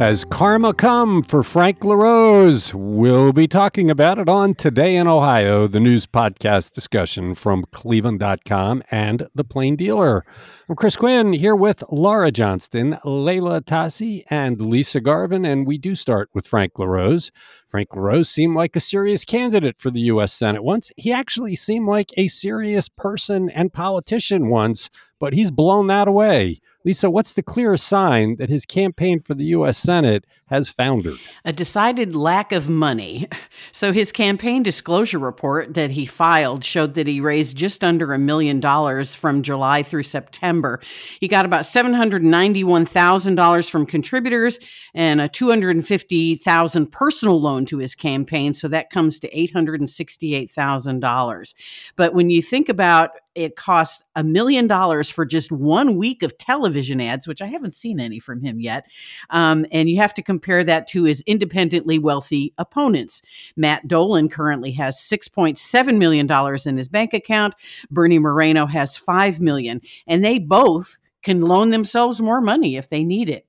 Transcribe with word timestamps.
Has 0.00 0.24
karma 0.24 0.72
come 0.72 1.22
for 1.22 1.42
Frank 1.42 1.84
LaRose? 1.84 2.72
We'll 2.72 3.34
be 3.34 3.46
talking 3.46 3.90
about 3.90 4.18
it 4.18 4.30
on 4.30 4.54
Today 4.54 4.96
in 4.96 5.06
Ohio, 5.06 5.66
the 5.66 5.78
news 5.78 6.06
podcast 6.06 6.72
discussion 6.72 7.34
from 7.34 7.66
cleveland.com 7.70 8.82
and 8.90 9.28
The 9.34 9.44
Plain 9.44 9.76
Dealer. 9.76 10.24
I'm 10.70 10.76
Chris 10.76 10.96
Quinn 10.96 11.34
here 11.34 11.54
with 11.54 11.84
Laura 11.90 12.32
Johnston, 12.32 12.96
Leila 13.04 13.60
Atassi, 13.60 14.24
and 14.30 14.58
Lisa 14.58 15.02
Garvin, 15.02 15.44
and 15.44 15.66
we 15.66 15.76
do 15.76 15.94
start 15.94 16.30
with 16.32 16.46
Frank 16.46 16.78
LaRose. 16.78 17.30
Frank 17.68 17.94
LaRose 17.94 18.30
seemed 18.30 18.56
like 18.56 18.74
a 18.76 18.80
serious 18.80 19.26
candidate 19.26 19.78
for 19.78 19.90
the 19.90 20.00
U.S. 20.00 20.32
Senate 20.32 20.64
once. 20.64 20.90
He 20.96 21.12
actually 21.12 21.56
seemed 21.56 21.86
like 21.86 22.08
a 22.16 22.28
serious 22.28 22.88
person 22.88 23.50
and 23.50 23.70
politician 23.70 24.48
once, 24.48 24.88
but 25.18 25.34
he's 25.34 25.50
blown 25.50 25.88
that 25.88 26.08
away. 26.08 26.62
Lisa, 26.84 27.10
what's 27.10 27.34
the 27.34 27.42
clearest 27.42 27.86
sign 27.86 28.36
that 28.36 28.48
his 28.48 28.64
campaign 28.64 29.20
for 29.20 29.34
the 29.34 29.44
U.S. 29.46 29.76
Senate 29.76 30.24
has 30.50 30.68
foundered? 30.68 31.18
A 31.44 31.52
decided 31.52 32.14
lack 32.14 32.52
of 32.52 32.68
money. 32.68 33.26
So, 33.72 33.92
his 33.92 34.10
campaign 34.10 34.64
disclosure 34.64 35.18
report 35.18 35.74
that 35.74 35.92
he 35.92 36.06
filed 36.06 36.64
showed 36.64 36.94
that 36.94 37.06
he 37.06 37.20
raised 37.20 37.56
just 37.56 37.84
under 37.84 38.12
a 38.12 38.18
million 38.18 38.58
dollars 38.58 39.14
from 39.14 39.42
July 39.42 39.84
through 39.84 40.02
September. 40.02 40.80
He 41.20 41.28
got 41.28 41.44
about 41.44 41.62
$791,000 41.62 43.70
from 43.70 43.86
contributors 43.86 44.58
and 44.92 45.20
a 45.20 45.28
250,000 45.28 46.86
personal 46.90 47.40
loan 47.40 47.64
to 47.66 47.78
his 47.78 47.94
campaign. 47.94 48.54
So, 48.54 48.66
that 48.68 48.90
comes 48.90 49.20
to 49.20 49.30
$868,000. 49.30 51.54
But 51.96 52.12
when 52.12 52.30
you 52.30 52.42
think 52.42 52.68
about 52.68 53.12
it 53.34 53.56
cost 53.56 54.04
a 54.16 54.24
million 54.24 54.66
dollars 54.66 55.08
for 55.08 55.24
just 55.24 55.52
one 55.52 55.96
week 55.96 56.22
of 56.22 56.36
television 56.36 57.00
ads, 57.00 57.28
which 57.28 57.40
I 57.40 57.46
haven't 57.46 57.74
seen 57.74 58.00
any 58.00 58.18
from 58.18 58.42
him 58.42 58.60
yet. 58.60 58.90
Um, 59.30 59.66
and 59.70 59.88
you 59.88 59.98
have 59.98 60.14
to 60.14 60.22
that 60.64 60.86
to 60.88 61.04
his 61.04 61.22
independently 61.26 61.98
wealthy 61.98 62.52
opponents. 62.58 63.22
Matt 63.56 63.88
Dolan 63.88 64.28
currently 64.28 64.72
has 64.72 64.96
$6.7 64.96 65.98
million 65.98 66.28
in 66.66 66.76
his 66.76 66.88
bank 66.88 67.14
account. 67.14 67.54
Bernie 67.90 68.18
Moreno 68.18 68.66
has 68.66 68.96
5 68.96 69.40
million. 69.40 69.80
And 70.06 70.24
they 70.24 70.38
both 70.38 70.98
can 71.22 71.42
loan 71.42 71.70
themselves 71.70 72.20
more 72.20 72.40
money 72.40 72.76
if 72.76 72.88
they 72.88 73.04
need 73.04 73.28
it. 73.28 73.46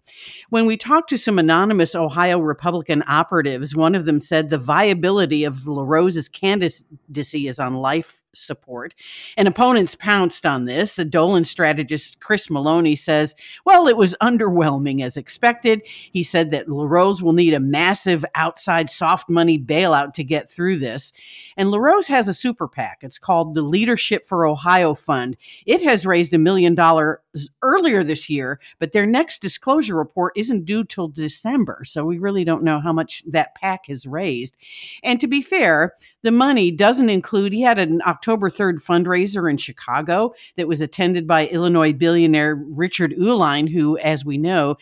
When 0.50 0.66
we 0.66 0.76
talked 0.78 1.10
to 1.10 1.18
some 1.18 1.40
anonymous 1.40 1.96
Ohio 1.96 2.40
Republican 2.40 3.04
operatives, 3.08 3.76
one 3.76 3.96
of 3.96 4.06
them 4.06 4.20
said 4.20 4.50
the 4.50 4.58
viability 4.58 5.44
of 5.44 5.68
LaRose's 5.68 6.28
candidacy 6.28 7.48
is 7.48 7.60
on 7.60 7.76
life 7.76 8.21
support. 8.34 8.94
And 9.38 9.48
opponents 9.48 9.96
pounced 9.96 10.46
on 10.46 10.66
this. 10.66 10.98
A 11.00 11.06
Dolan 11.06 11.46
strategist 11.46 12.20
Chris 12.20 12.50
Maloney 12.50 12.96
says, 12.96 13.36
well, 13.66 13.88
it 13.88 13.98
was 13.98 14.16
underwhelming 14.22 15.04
as 15.04 15.18
expected. 15.18 15.82
He 15.86 16.24
said 16.24 16.52
that 16.52 16.70
LaRose 16.70 17.22
will 17.22 17.34
need 17.34 17.54
a 17.54 17.60
massive 17.60 18.26
outside 18.36 18.90
soft 18.90 19.30
money 19.30 19.60
bailout 19.60 20.14
to 20.14 20.24
get 20.24 20.50
through 20.50 20.80
this. 20.80 21.14
And 21.58 21.72
LaRose 21.72 22.08
has 22.08 22.28
a 22.28 22.34
super 22.34 22.68
PAC. 22.68 23.00
It's 23.02 23.20
called 23.20 23.54
the 23.54 23.62
Leadership 23.62 24.28
for 24.28 24.46
Ohio 24.46 24.94
Fund. 24.94 25.38
It 25.66 25.82
has 25.82 26.06
raised 26.06 26.34
a 26.34 26.38
million 26.38 26.76
dollars 26.76 27.20
earlier 27.62 28.04
this 28.04 28.30
year, 28.30 28.60
but 28.80 28.92
their 28.92 29.06
next 29.06 29.42
disclosure 29.42 29.96
report 29.96 30.34
isn't 30.36 30.66
due 30.66 30.84
till 30.84 31.08
December. 31.08 31.84
So 31.86 32.04
we 32.04 32.18
really 32.18 32.44
don't 32.44 32.64
know 32.64 32.80
how 32.80 32.94
much 32.94 33.24
that 33.28 33.56
PAC 33.56 33.88
has 33.88 34.06
raised. 34.06 34.58
And 35.04 35.20
to 35.22 35.28
be 35.28 35.42
fair, 35.42 35.96
the 36.24 36.32
money 36.32 36.72
doesn't 36.72 37.10
include, 37.10 37.54
he 37.54 37.62
had 37.62 37.80
an 37.80 38.02
October 38.06 38.50
3rd 38.50 38.84
fundraiser 38.84 39.50
in 39.50 39.58
Chicago 39.58 40.34
that 40.58 40.68
was 40.68 40.82
attended 40.82 41.28
by 41.28 41.48
Illinois 41.48 41.94
billionaire 41.94 42.56
Richard 42.56 43.14
Uihlein, 43.14 43.70
who, 43.70 43.98
as 44.00 44.26
we 44.26 44.38
know, 44.38 44.78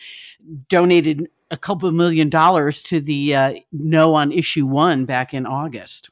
donated 0.68 1.28
a 1.50 1.56
couple 1.56 1.88
of 1.88 1.94
million 1.94 2.28
dollars 2.28 2.82
to 2.84 3.00
the 3.00 3.34
uh, 3.34 3.54
no 3.72 4.14
on 4.14 4.30
issue 4.32 4.66
one 4.66 5.04
back 5.04 5.34
in 5.34 5.46
August. 5.46 6.10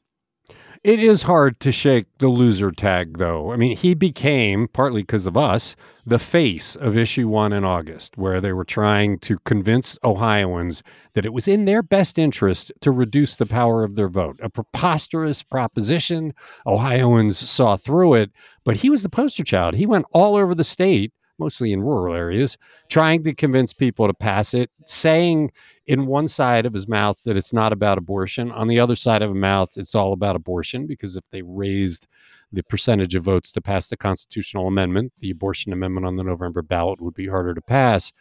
It 0.85 1.01
is 1.01 1.23
hard 1.23 1.59
to 1.61 1.73
shake 1.73 2.07
the 2.19 2.29
loser 2.29 2.71
tag, 2.71 3.19
though. 3.19 3.53
I 3.53 3.57
mean, 3.57 3.77
he 3.77 3.95
became, 3.95 4.69
partly 4.69 5.03
because 5.03 5.27
of 5.27 5.37
us, 5.37 5.75
the 6.07 6.21
face 6.21 6.77
of 6.77 6.97
issue 6.97 7.27
one 7.29 7.53
in 7.53 7.65
August, 7.65 8.17
where 8.17 8.41
they 8.41 8.53
were 8.53 8.65
trying 8.65 9.19
to 9.21 9.39
convince 9.41 9.99
Ohioans 10.05 10.83
that 11.15 11.27
it 11.27 11.33
was 11.33 11.49
in 11.49 11.65
their 11.65 11.83
best 11.83 12.19
interest 12.19 12.71
to 12.81 12.93
reduce 12.93 13.35
the 13.35 13.47
power 13.47 13.83
of 13.83 13.97
their 13.97 14.09
vote. 14.09 14.39
A 14.41 14.49
preposterous 14.49 15.43
proposition. 15.43 16.33
Ohioans 16.67 17.37
saw 17.37 17.77
through 17.77 18.15
it, 18.15 18.31
but 18.65 18.77
he 18.77 18.89
was 18.89 19.03
the 19.03 19.09
poster 19.09 19.45
child. 19.45 19.75
He 19.75 19.87
went 19.87 20.07
all 20.13 20.37
over 20.37 20.55
the 20.55 20.65
state, 20.65 21.13
mostly 21.39 21.73
in 21.73 21.83
rural 21.83 22.15
areas, 22.15 22.57
trying 22.89 23.23
to 23.25 23.35
convince 23.35 23.73
people 23.73 24.07
to 24.07 24.15
pass 24.15 24.55
it, 24.55 24.71
saying 24.85 25.51
in 25.87 26.07
one 26.07 26.29
side 26.29 26.67
of 26.67 26.75
his 26.75 26.87
mouth 26.87 27.19
that 27.25 27.37
it's 27.37 27.53
not 27.53 27.73
about 27.73 27.99
abortion. 27.99 28.51
On 28.53 28.69
the 28.69 28.79
other 28.79 28.97
side 28.97 29.23
of 29.23 29.31
his 29.31 29.41
mouth, 29.41 29.77
it's 29.77 29.95
all 29.95 30.13
about 30.13 30.37
abortion 30.37 30.87
because 30.87 31.17
if 31.17 31.29
they 31.31 31.43
raised 31.43 32.07
the 32.53 32.63
percentage 32.63 33.15
of 33.15 33.25
votes 33.25 33.53
to 33.53 33.61
pass 33.61 33.89
the 33.89 33.97
constitutional 33.97 34.67
amendment, 34.67 35.13
the 35.21 35.31
abortion 35.31 35.73
amendment 35.73 36.07
on 36.07 36.17
the 36.17 36.23
November 36.23 36.63
ballot 36.63 37.01
would 37.01 37.15
be 37.15 37.29
harder 37.29 37.55
to 37.55 37.61
pass. 37.61 38.13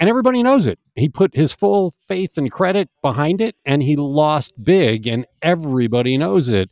And 0.00 0.08
everybody 0.08 0.42
knows 0.42 0.66
it. 0.66 0.78
He 0.96 1.08
put 1.08 1.34
his 1.34 1.52
full 1.52 1.94
faith 2.08 2.36
and 2.36 2.50
credit 2.50 2.88
behind 3.02 3.40
it 3.40 3.56
and 3.64 3.82
he 3.82 3.94
lost 3.96 4.52
big 4.62 5.06
and 5.06 5.26
everybody 5.42 6.18
knows 6.18 6.48
it. 6.48 6.70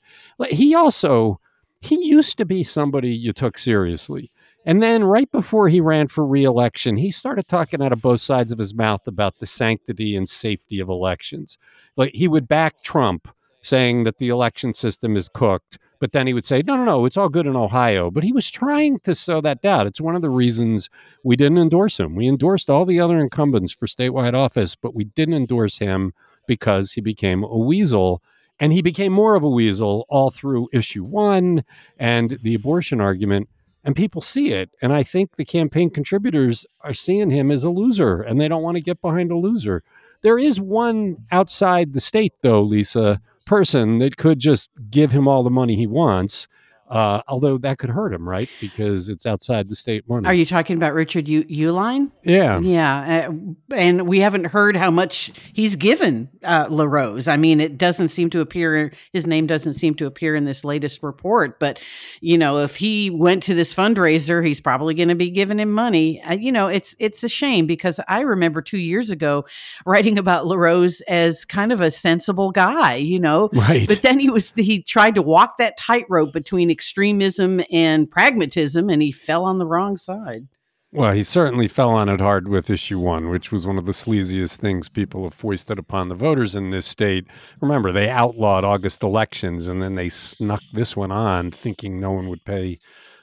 He 0.49 0.75
also 0.75 1.41
he 1.81 2.05
used 2.05 2.37
to 2.39 2.45
be 2.45 2.63
somebody 2.63 3.11
you 3.11 3.33
took 3.33 3.57
seriously. 3.57 4.31
And 4.67 4.83
then 4.83 5.05
right 5.05 5.31
before 5.31 5.69
he 5.69 5.81
ran 5.81 6.09
for 6.09 6.27
reelection, 6.27 6.97
he 6.97 7.11
started 7.11 7.49
talking 7.49 7.83
out 7.83 7.93
of 7.93 8.03
both 8.03 8.21
sides 8.21 8.53
of 8.53 8.59
his 8.59 8.75
mouth 8.75 9.07
about 9.07 9.39
the 9.39 9.47
sanctity 9.47 10.15
and 10.15 10.29
safety 10.29 10.81
of 10.81 10.89
elections. 10.89 11.57
Like 11.97 12.13
he 12.13 12.29
would 12.29 12.47
back 12.47 12.83
Trump 12.83 13.29
saying 13.63 14.05
that 14.05 14.19
the 14.19 14.29
election 14.29 14.75
system 14.75 15.17
is 15.17 15.29
cooked, 15.29 15.79
but 15.99 16.13
then 16.13 16.27
he 16.27 16.35
would 16.35 16.45
say, 16.45 16.63
no, 16.67 16.77
no, 16.77 16.85
no, 16.85 17.05
it's 17.05 17.17
all 17.17 17.29
good 17.29 17.47
in 17.47 17.57
Ohio. 17.57 18.11
But 18.11 18.25
he 18.25 18.33
was 18.33 18.51
trying 18.51 19.01
to 19.01 19.15
sow 19.15 19.41
that 19.43 19.63
doubt. 19.63 19.87
It's 19.87 20.01
one 20.01 20.17
of 20.17 20.23
the 20.23 20.31
reasons 20.31 20.89
we 21.25 21.37
didn't 21.37 21.59
endorse 21.59 21.99
him. 21.99 22.15
We 22.15 22.27
endorsed 22.27 22.71
all 22.71 22.85
the 22.85 23.01
other 23.01 23.19
incumbents 23.19 23.73
for 23.73 23.87
statewide 23.87 24.35
office, 24.35 24.77
but 24.77 24.95
we 24.95 25.05
didn't 25.05 25.35
endorse 25.35 25.79
him 25.79 26.13
because 26.47 26.93
he 26.93 27.01
became 27.01 27.45
a 27.45 27.59
weasel. 27.59 28.23
And 28.59 28.73
he 28.73 28.83
became 28.83 29.13
more 29.13 29.37
of 29.37 29.43
a 29.43 29.49
weasel 29.49 30.07
all 30.11 30.31
through 30.31 30.69
issue 30.73 31.05
one 31.05 31.65
and 31.99 32.39
the 32.43 32.55
abortion 32.55 33.01
argument 33.01 33.49
and 33.85 33.97
people 33.97 34.21
see 34.21 34.53
it. 34.53 34.71
And 34.83 34.93
I 34.93 35.03
think 35.03 35.37
the 35.37 35.45
campaign 35.45 35.91
contributors 35.91 36.67
are 36.83 36.95
seeing 36.95 37.31
him 37.31 37.51
as 37.51 37.65
a 37.65 37.71
loser 37.71 38.21
and 38.21 38.41
they 38.41 38.49
don't 38.49 38.63
want 38.63 38.77
to 38.77 38.83
get 38.83 39.01
behind 39.01 39.31
a 39.31 39.37
loser. 39.37 39.83
There 40.23 40.39
is 40.39 40.61
one 40.61 41.17
outside 41.33 41.93
the 41.93 42.01
state, 42.01 42.35
though, 42.43 42.63
Lisa, 42.63 43.21
person 43.47 43.99
that 43.99 44.17
could 44.17 44.39
just 44.39 44.69
give 44.91 45.13
him 45.13 45.27
all 45.27 45.43
the 45.43 45.51
money 45.51 45.75
he 45.75 45.87
wants 45.87 46.47
uh, 46.91 47.23
although 47.29 47.57
that 47.59 47.79
could 47.79 47.91
hurt 47.91 48.13
him, 48.13 48.29
right? 48.29 48.51
Because 48.61 49.09
it's 49.09 49.25
outside 49.25 49.69
the 49.69 49.77
state 49.77 50.09
money. 50.09 50.27
Are 50.27 50.35
you 50.35 50.45
talking 50.45 50.77
about 50.77 50.93
Richard 50.93 51.29
U- 51.29 51.45
Uihlein? 51.45 52.11
Yeah, 52.25 52.59
yeah, 52.59 53.29
uh, 53.29 53.75
and 53.75 54.09
we 54.09 54.19
haven't 54.19 54.47
heard 54.47 54.77
how 54.77 54.91
much 54.91 55.31
he's 55.53 55.77
given 55.77 56.29
uh, 56.43 56.67
LaRose. 56.69 57.29
I 57.29 57.37
mean, 57.37 57.61
it 57.61 57.79
doesn't 57.79 58.09
seem 58.09 58.29
to 58.31 58.41
appear 58.41 58.93
his 59.13 59.27
name 59.27 59.47
doesn't 59.47 59.75
seem 59.75 59.95
to 59.97 60.07
appear 60.07 60.35
in 60.35 60.47
this 60.47 60.65
latest 60.65 61.03
report. 61.05 61.61
But 61.61 61.81
you 62.21 62.37
know, 62.37 62.59
if 62.59 62.75
he 62.75 63.09
went 63.09 63.45
to 63.45 63.55
this 63.55 63.73
fundraiser, 63.73 64.45
he's 64.45 64.61
probably 64.61 64.95
going 64.95 65.11
to 65.11 65.15
be 65.15 65.31
giving 65.31 65.61
him 65.61 65.71
money. 65.71 66.21
Uh, 66.23 66.33
you 66.33 66.51
know, 66.51 66.67
it's 66.67 66.97
it's 66.99 67.23
a 67.23 67.29
shame 67.29 67.67
because 67.67 68.01
I 68.09 68.23
remember 68.23 68.63
two 68.63 68.79
years 68.79 69.11
ago 69.11 69.45
writing 69.87 70.19
about 70.19 70.47
LaRose 70.47 71.03
as 71.03 71.45
kind 71.45 71.71
of 71.71 71.81
a 71.81 71.93
sensible 71.93 72.51
guy. 72.51 72.97
You 72.97 73.21
know, 73.21 73.49
right? 73.53 73.87
But 73.87 74.03
then 74.03 74.19
he 74.19 74.29
was 74.29 74.53
he 74.53 74.83
tried 74.83 75.15
to 75.15 75.23
walk 75.23 75.59
that 75.59 75.77
tightrope 75.77 76.33
between 76.33 76.69
extremism 76.81 77.61
and 77.71 78.11
pragmatism, 78.11 78.89
and 78.89 79.03
he 79.03 79.13
fell 79.13 79.45
on 79.45 79.59
the 79.59 79.67
wrong 79.67 79.99
side. 79.99 80.49
Well, 80.93 81.13
he 81.13 81.23
certainly 81.23 81.69
fell 81.69 81.91
on 81.91 82.09
it 82.09 82.21
hard 82.21 82.49
with 82.49 82.71
issue 82.71 82.99
one, 82.99 83.29
which 83.29 83.53
was 83.53 83.67
one 83.67 83.77
of 83.77 83.85
the 83.85 83.93
sleaziest 83.93 84.57
things 84.57 84.89
people 84.89 85.25
have 85.25 85.35
foisted 85.35 85.79
upon 85.79 86.09
the 86.09 86.15
voters 86.15 86.57
in 86.57 86.71
this 86.71 86.87
state. 86.87 87.27
Remember, 87.61 87.93
they 87.93 88.09
outlawed 88.09 88.65
August 88.65 89.03
elections 89.03 89.69
and 89.69 89.83
then 89.83 89.95
they 89.95 90.09
snuck 90.09 90.63
this 90.73 90.97
one 90.97 91.13
on, 91.13 91.51
thinking 91.51 92.01
no 92.01 92.13
one 92.13 92.31
would 92.31 92.47
pay 92.47 92.79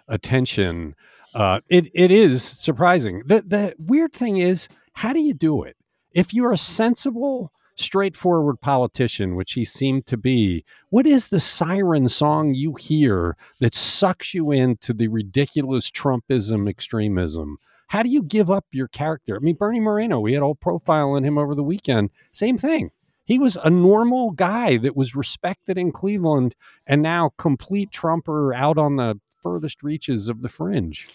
attention. 0.07 0.93
Uh, 1.33 1.61
it 1.67 1.87
it 1.95 2.11
is 2.11 2.43
surprising. 2.43 3.23
The 3.25 3.41
the 3.41 3.75
weird 3.79 4.13
thing 4.13 4.37
is, 4.37 4.69
how 4.93 5.13
do 5.13 5.19
you 5.19 5.33
do 5.33 5.63
it? 5.63 5.77
If 6.11 6.31
you're 6.31 6.53
a 6.53 6.57
sensible 6.57 7.51
straightforward 7.77 8.59
politician, 8.59 9.35
which 9.35 9.53
he 9.53 9.63
seemed 9.63 10.05
to 10.07 10.17
be, 10.17 10.65
what 10.89 11.05
is 11.05 11.27
the 11.27 11.39
siren 11.39 12.09
song 12.09 12.53
you 12.53 12.75
hear 12.75 13.37
that 13.59 13.75
sucks 13.75 14.33
you 14.33 14.51
into 14.51 14.93
the 14.93 15.07
ridiculous 15.07 15.89
Trumpism 15.89 16.67
extremism? 16.67 17.57
How 17.87 18.03
do 18.03 18.09
you 18.09 18.23
give 18.23 18.51
up 18.51 18.65
your 18.71 18.87
character? 18.89 19.35
I 19.35 19.39
mean, 19.39 19.55
Bernie 19.55 19.79
Moreno, 19.79 20.19
we 20.19 20.33
had 20.33 20.43
all 20.43 20.55
profile 20.55 21.11
on 21.11 21.23
him 21.23 21.37
over 21.37 21.55
the 21.55 21.63
weekend. 21.63 22.09
Same 22.31 22.57
thing. 22.57 22.91
He 23.25 23.39
was 23.39 23.57
a 23.63 23.69
normal 23.69 24.31
guy 24.31 24.77
that 24.77 24.95
was 24.95 25.15
respected 25.15 25.77
in 25.77 25.91
Cleveland 25.91 26.55
and 26.85 27.01
now 27.01 27.31
complete 27.37 27.91
Trumper 27.91 28.53
out 28.53 28.77
on 28.77 28.95
the 28.95 29.19
furthest 29.41 29.83
reaches 29.83 30.27
of 30.27 30.41
the 30.41 30.49
fringe. 30.49 31.07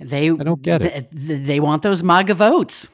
They 0.00 0.30
I 0.30 0.34
don't 0.34 0.62
get 0.62 0.82
it. 0.82 1.08
They, 1.12 1.38
they 1.38 1.60
want 1.60 1.82
those 1.82 2.02
MAGA 2.02 2.34
votes. 2.34 2.88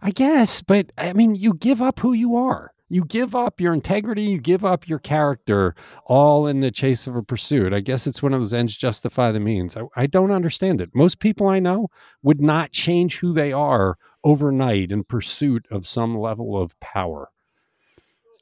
I 0.00 0.10
guess, 0.10 0.62
but 0.62 0.92
I 0.96 1.12
mean, 1.12 1.34
you 1.34 1.54
give 1.54 1.82
up 1.82 2.00
who 2.00 2.12
you 2.12 2.36
are. 2.36 2.72
You 2.90 3.04
give 3.04 3.34
up 3.34 3.60
your 3.60 3.74
integrity, 3.74 4.22
you 4.22 4.40
give 4.40 4.64
up 4.64 4.88
your 4.88 4.98
character, 4.98 5.74
all 6.06 6.46
in 6.46 6.60
the 6.60 6.70
chase 6.70 7.06
of 7.06 7.14
a 7.16 7.22
pursuit. 7.22 7.74
I 7.74 7.80
guess 7.80 8.06
it's 8.06 8.22
one 8.22 8.32
of 8.32 8.40
those 8.40 8.54
ends 8.54 8.76
justify 8.76 9.30
the 9.30 9.40
means. 9.40 9.76
I, 9.76 9.82
I 9.94 10.06
don't 10.06 10.30
understand 10.30 10.80
it. 10.80 10.94
Most 10.94 11.18
people 11.18 11.46
I 11.48 11.58
know 11.58 11.88
would 12.22 12.40
not 12.40 12.72
change 12.72 13.18
who 13.18 13.34
they 13.34 13.52
are 13.52 13.98
overnight 14.24 14.90
in 14.90 15.04
pursuit 15.04 15.66
of 15.70 15.86
some 15.86 16.16
level 16.16 16.60
of 16.60 16.78
power. 16.80 17.28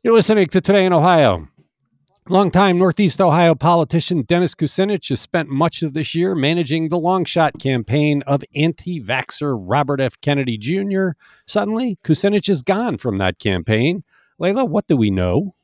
You're 0.04 0.14
listening 0.14 0.46
to 0.46 0.60
Today 0.60 0.86
in 0.86 0.92
Ohio. 0.92 1.48
Longtime 2.28 2.76
Northeast 2.76 3.20
Ohio 3.20 3.54
politician 3.54 4.22
Dennis 4.22 4.56
Kucinich 4.56 5.10
has 5.10 5.20
spent 5.20 5.48
much 5.48 5.80
of 5.82 5.94
this 5.94 6.12
year 6.12 6.34
managing 6.34 6.88
the 6.88 6.98
long 6.98 7.24
shot 7.24 7.60
campaign 7.60 8.22
of 8.26 8.42
anti 8.52 9.00
vaxxer 9.00 9.56
Robert 9.56 10.00
F. 10.00 10.20
Kennedy 10.20 10.58
Jr. 10.58 11.10
Suddenly, 11.46 11.98
Kucinich 12.02 12.48
is 12.48 12.62
gone 12.62 12.98
from 12.98 13.18
that 13.18 13.38
campaign. 13.38 14.02
Leila, 14.40 14.64
what 14.64 14.88
do 14.88 14.96
we 14.96 15.08
know? 15.08 15.54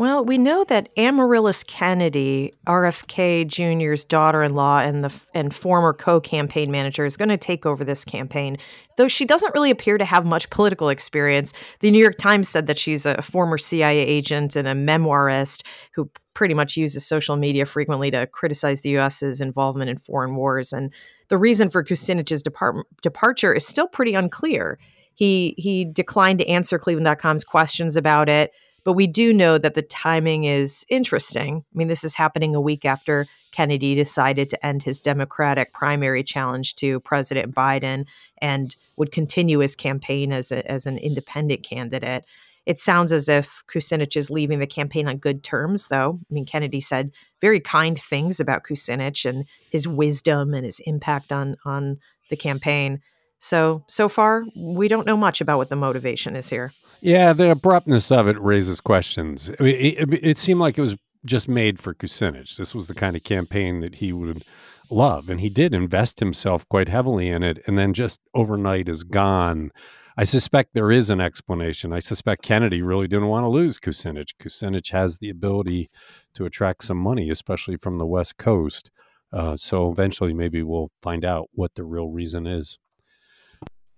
Well, 0.00 0.24
we 0.24 0.38
know 0.38 0.64
that 0.64 0.88
Amaryllis 0.96 1.62
Kennedy, 1.62 2.54
RFK 2.66 3.46
Jr.'s 3.46 4.02
daughter-in-law 4.02 4.78
and 4.78 5.04
the 5.04 5.14
and 5.34 5.52
former 5.54 5.92
co-campaign 5.92 6.70
manager, 6.70 7.04
is 7.04 7.18
going 7.18 7.28
to 7.28 7.36
take 7.36 7.66
over 7.66 7.84
this 7.84 8.02
campaign. 8.06 8.56
Though 8.96 9.08
she 9.08 9.26
doesn't 9.26 9.52
really 9.52 9.70
appear 9.70 9.98
to 9.98 10.06
have 10.06 10.24
much 10.24 10.48
political 10.48 10.88
experience. 10.88 11.52
The 11.80 11.90
New 11.90 11.98
York 11.98 12.16
Times 12.16 12.48
said 12.48 12.66
that 12.66 12.78
she's 12.78 13.04
a 13.04 13.20
former 13.20 13.58
CIA 13.58 13.98
agent 13.98 14.56
and 14.56 14.66
a 14.66 14.72
memoirist 14.72 15.66
who 15.94 16.10
pretty 16.32 16.54
much 16.54 16.78
uses 16.78 17.06
social 17.06 17.36
media 17.36 17.66
frequently 17.66 18.10
to 18.10 18.26
criticize 18.26 18.80
the 18.80 18.88
U.S.'s 18.92 19.42
involvement 19.42 19.90
in 19.90 19.98
foreign 19.98 20.34
wars. 20.34 20.72
And 20.72 20.94
the 21.28 21.36
reason 21.36 21.68
for 21.68 21.84
Kucinich's 21.84 22.42
depart- 22.42 22.86
departure 23.02 23.52
is 23.52 23.66
still 23.66 23.86
pretty 23.86 24.14
unclear. 24.14 24.78
He 25.12 25.54
he 25.58 25.84
declined 25.84 26.38
to 26.38 26.48
answer 26.48 26.78
Cleveland.com's 26.78 27.44
questions 27.44 27.96
about 27.96 28.30
it. 28.30 28.50
But 28.84 28.94
we 28.94 29.06
do 29.06 29.32
know 29.32 29.58
that 29.58 29.74
the 29.74 29.82
timing 29.82 30.44
is 30.44 30.84
interesting. 30.88 31.64
I 31.74 31.78
mean, 31.78 31.88
this 31.88 32.04
is 32.04 32.14
happening 32.14 32.54
a 32.54 32.60
week 32.60 32.84
after 32.84 33.26
Kennedy 33.52 33.94
decided 33.94 34.48
to 34.50 34.66
end 34.66 34.82
his 34.82 35.00
Democratic 35.00 35.72
primary 35.72 36.22
challenge 36.22 36.74
to 36.76 37.00
President 37.00 37.54
Biden 37.54 38.06
and 38.40 38.74
would 38.96 39.12
continue 39.12 39.58
his 39.58 39.76
campaign 39.76 40.32
as, 40.32 40.50
a, 40.50 40.68
as 40.70 40.86
an 40.86 40.98
independent 40.98 41.62
candidate. 41.62 42.24
It 42.66 42.78
sounds 42.78 43.12
as 43.12 43.28
if 43.28 43.62
Kucinich 43.66 44.16
is 44.16 44.30
leaving 44.30 44.58
the 44.58 44.66
campaign 44.66 45.08
on 45.08 45.16
good 45.16 45.42
terms, 45.42 45.88
though. 45.88 46.20
I 46.30 46.34
mean, 46.34 46.44
Kennedy 46.44 46.80
said 46.80 47.10
very 47.40 47.58
kind 47.58 47.98
things 47.98 48.38
about 48.38 48.64
Kucinich 48.64 49.28
and 49.28 49.46
his 49.70 49.88
wisdom 49.88 50.54
and 50.54 50.64
his 50.64 50.80
impact 50.80 51.32
on 51.32 51.56
on 51.64 51.98
the 52.28 52.36
campaign. 52.36 53.00
So, 53.40 53.82
so 53.88 54.08
far, 54.08 54.44
we 54.54 54.86
don't 54.86 55.06
know 55.06 55.16
much 55.16 55.40
about 55.40 55.56
what 55.56 55.70
the 55.70 55.76
motivation 55.76 56.36
is 56.36 56.50
here. 56.50 56.72
Yeah, 57.00 57.32
the 57.32 57.50
abruptness 57.50 58.12
of 58.12 58.28
it 58.28 58.38
raises 58.38 58.80
questions. 58.82 59.50
I 59.58 59.62
mean, 59.62 59.76
it, 59.76 60.12
it, 60.22 60.38
seemed 60.38 60.60
like 60.60 60.76
it 60.76 60.82
was 60.82 60.94
just 61.24 61.48
made 61.48 61.78
for 61.78 61.94
Kucinich. 61.94 62.56
This 62.56 62.74
was 62.74 62.86
the 62.86 62.94
kind 62.94 63.16
of 63.16 63.24
campaign 63.24 63.80
that 63.80 63.94
he 63.94 64.12
would 64.12 64.42
love, 64.90 65.30
and 65.30 65.40
he 65.40 65.48
did 65.48 65.72
invest 65.72 66.20
himself 66.20 66.68
quite 66.68 66.90
heavily 66.90 67.30
in 67.30 67.42
it, 67.42 67.62
and 67.66 67.78
then 67.78 67.94
just 67.94 68.20
overnight 68.34 68.90
is 68.90 69.04
gone. 69.04 69.70
I 70.18 70.24
suspect 70.24 70.74
there 70.74 70.92
is 70.92 71.08
an 71.08 71.22
explanation. 71.22 71.94
I 71.94 72.00
suspect 72.00 72.42
Kennedy 72.42 72.82
really 72.82 73.08
didn't 73.08 73.28
want 73.28 73.44
to 73.44 73.48
lose 73.48 73.78
Kucinich. 73.78 74.34
Kucinich 74.38 74.92
has 74.92 75.16
the 75.16 75.30
ability 75.30 75.88
to 76.34 76.44
attract 76.44 76.84
some 76.84 76.98
money, 76.98 77.30
especially 77.30 77.78
from 77.78 77.96
the 77.96 78.06
West 78.06 78.36
Coast. 78.36 78.90
Uh, 79.32 79.56
so 79.56 79.90
eventually, 79.90 80.34
maybe 80.34 80.62
we'll 80.62 80.90
find 81.00 81.24
out 81.24 81.48
what 81.52 81.74
the 81.74 81.84
real 81.84 82.08
reason 82.08 82.46
is. 82.46 82.78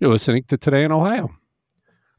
You're 0.03 0.11
listening 0.11 0.43
to 0.49 0.59
Today 0.59 0.83
in 0.83 0.91
Ohio. 0.91 1.27
All 1.27 1.33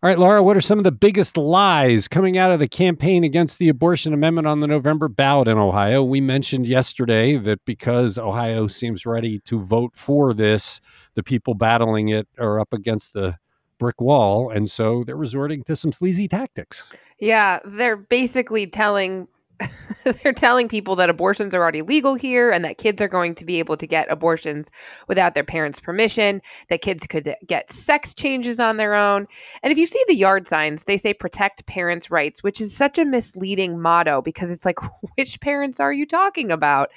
right, 0.03 0.17
Laura, 0.17 0.41
what 0.41 0.55
are 0.55 0.61
some 0.61 0.77
of 0.77 0.85
the 0.85 0.91
biggest 0.93 1.35
lies 1.35 2.07
coming 2.07 2.37
out 2.37 2.53
of 2.53 2.61
the 2.61 2.67
campaign 2.69 3.25
against 3.25 3.59
the 3.59 3.67
abortion 3.67 4.13
amendment 4.13 4.47
on 4.47 4.61
the 4.61 4.67
November 4.67 5.09
ballot 5.09 5.49
in 5.49 5.57
Ohio? 5.57 6.01
We 6.01 6.21
mentioned 6.21 6.65
yesterday 6.65 7.35
that 7.35 7.59
because 7.65 8.17
Ohio 8.17 8.67
seems 8.67 9.05
ready 9.05 9.39
to 9.39 9.59
vote 9.59 9.97
for 9.97 10.33
this, 10.33 10.79
the 11.15 11.23
people 11.23 11.55
battling 11.55 12.07
it 12.07 12.25
are 12.39 12.57
up 12.57 12.71
against 12.71 13.11
the 13.11 13.35
brick 13.79 13.99
wall. 13.99 14.49
And 14.49 14.71
so 14.71 15.03
they're 15.03 15.17
resorting 15.17 15.65
to 15.65 15.75
some 15.75 15.91
sleazy 15.91 16.29
tactics. 16.29 16.89
Yeah, 17.19 17.59
they're 17.65 17.97
basically 17.97 18.65
telling 18.65 19.27
they're 20.23 20.33
telling 20.33 20.67
people 20.67 20.95
that 20.95 21.09
abortions 21.09 21.53
are 21.53 21.61
already 21.61 21.81
legal 21.81 22.15
here 22.15 22.51
and 22.51 22.63
that 22.65 22.77
kids 22.77 23.01
are 23.01 23.07
going 23.07 23.35
to 23.35 23.45
be 23.45 23.59
able 23.59 23.77
to 23.77 23.87
get 23.87 24.11
abortions 24.11 24.69
without 25.07 25.33
their 25.33 25.43
parents' 25.43 25.79
permission, 25.79 26.41
that 26.69 26.81
kids 26.81 27.07
could 27.07 27.35
get 27.45 27.71
sex 27.71 28.13
changes 28.13 28.59
on 28.59 28.77
their 28.77 28.93
own. 28.93 29.27
And 29.61 29.71
if 29.71 29.77
you 29.77 29.85
see 29.85 30.03
the 30.07 30.15
yard 30.15 30.47
signs, 30.47 30.83
they 30.85 30.97
say 30.97 31.13
protect 31.13 31.65
parents' 31.65 32.11
rights, 32.11 32.43
which 32.43 32.59
is 32.59 32.75
such 32.75 32.97
a 32.97 33.05
misleading 33.05 33.79
motto 33.79 34.21
because 34.21 34.49
it's 34.49 34.65
like, 34.65 34.79
which 35.15 35.39
parents 35.41 35.79
are 35.79 35.93
you 35.93 36.05
talking 36.05 36.51
about? 36.51 36.89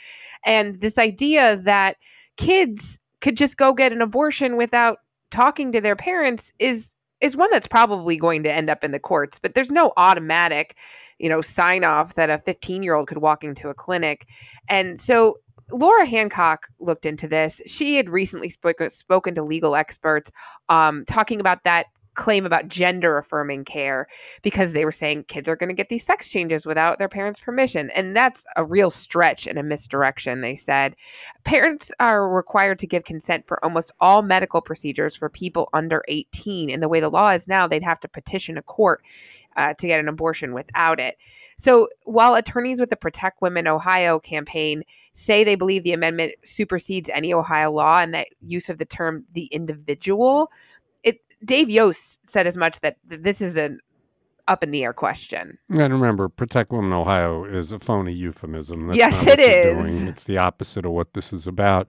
And 0.45 0.81
this 0.81 0.99
idea 0.99 1.57
that 1.65 1.97
kids 2.37 2.99
could 3.21 3.37
just 3.37 3.57
go 3.57 3.73
get 3.73 3.93
an 3.93 4.03
abortion 4.03 4.57
without 4.57 4.99
talking 5.31 5.73
to 5.73 5.81
their 5.81 5.97
parents 5.97 6.53
is 6.59 6.95
is 7.23 7.37
one 7.37 7.51
that's 7.51 7.67
probably 7.67 8.17
going 8.17 8.43
to 8.43 8.53
end 8.53 8.69
up 8.69 8.85
in 8.85 8.91
the 8.91 9.01
courts, 9.01 9.39
but 9.39 9.55
there's 9.55 9.71
no 9.71 9.93
automatic 9.97 10.77
you 11.19 11.29
know, 11.29 11.41
sign 11.41 11.85
off 11.85 12.15
that 12.15 12.31
a 12.31 12.39
15 12.39 12.83
year 12.83 12.95
old 12.95 13.09
could 13.09 13.19
walk 13.19 13.45
into 13.45 13.69
a 13.69 13.75
clinic. 13.75 14.29
And 14.69 14.99
so 14.99 15.39
Laura 15.73 16.07
Hancock 16.07 16.69
looked 16.79 17.07
into 17.07 17.27
this. 17.27 17.61
She 17.67 17.97
had 17.97 18.09
recently 18.09 18.49
spoke, 18.49 18.81
spoken 18.89 19.35
to 19.35 19.43
legal 19.43 19.75
experts 19.75 20.31
um, 20.69 21.05
talking 21.07 21.41
about 21.41 21.65
that 21.65 21.87
claim 22.17 22.45
about 22.45 22.69
gender 22.69 23.19
affirming 23.19 23.65
care 23.65 24.09
because 24.43 24.73
they 24.73 24.85
were 24.85 24.93
saying 24.93 25.25
kids 25.25 25.49
are 25.49 25.57
going 25.57 25.69
to 25.69 25.75
get 25.75 25.89
these 25.89 26.05
sex 26.05 26.29
changes 26.29 26.67
without 26.67 26.99
their 26.99 27.09
parents' 27.09 27.39
permission. 27.39 27.91
And 27.91 28.17
that's 28.17 28.45
a 28.57 28.65
real 28.65 28.91
stretch 28.91 29.47
and 29.47 29.59
a 29.59 29.63
misdirection, 29.63 30.41
they 30.41 30.57
said. 30.57 30.97
Parents 31.45 31.93
are 32.01 32.29
required 32.29 32.79
to 32.81 32.87
give 32.87 33.05
consent 33.05 33.47
for 33.47 33.63
almost 33.65 33.93
all 34.01 34.23
medical 34.23 34.61
procedures 34.61 35.15
for 35.15 35.29
people 35.29 35.69
under 35.73 36.03
18. 36.09 36.71
And 36.71 36.83
the 36.83 36.89
way 36.89 37.01
the 37.01 37.09
law 37.09 37.31
is 37.31 37.47
now, 37.47 37.69
they'd 37.69 37.83
have 37.83 38.01
to 38.01 38.09
petition 38.09 38.59
a 38.59 38.63
court 38.63 39.03
uh, 39.57 39.75
to 39.75 39.87
get 39.87 40.01
an 40.01 40.09
abortion 40.09 40.53
without 40.53 41.01
it. 41.01 41.17
So 41.59 41.89
while 42.05 42.35
attorneys 42.35 42.81
with 42.81 42.91
the 42.91 42.97
Protect 42.97 43.41
Women 43.41 43.67
Ohio 43.67 44.19
campaign 44.19 44.83
say 45.15 45.43
they 45.43 45.55
believe 45.55 45.83
the 45.83 45.95
amendment 45.95 46.35
supersedes 46.45 47.09
any 47.13 47.33
Ohio 47.33 47.71
law 47.73 48.01
and 48.01 48.13
that 48.13 48.29
use 48.43 48.69
of 48.69 48.79
the 48.79 48.85
term 48.85 49.25
the 49.33 49.47
individual, 49.47 50.51
Dave 51.45 51.69
Yost 51.69 52.21
said 52.29 52.47
as 52.47 52.57
much 52.57 52.81
that 52.81 52.97
this 53.05 53.41
is 53.41 53.57
an 53.57 53.81
up 54.49 54.63
in 54.63 54.71
the 54.71 54.85
air 54.85 54.93
question. 54.93 55.59
And 55.69 55.93
remember, 55.93 56.29
Protect 56.29 56.71
Women 56.71 56.93
Ohio 56.93 57.45
is 57.45 57.73
a 57.73 57.79
phony 57.79 58.13
euphemism. 58.13 58.87
That's 58.87 58.97
yes, 58.97 59.27
it 59.27 59.41
is. 59.41 59.77
Doing. 59.77 60.09
It's 60.09 60.25
the 60.25 60.39
opposite 60.39 60.87
of 60.87 60.93
what 60.93 61.15
this 61.15 61.33
is 61.33 61.47
about. 61.47 61.89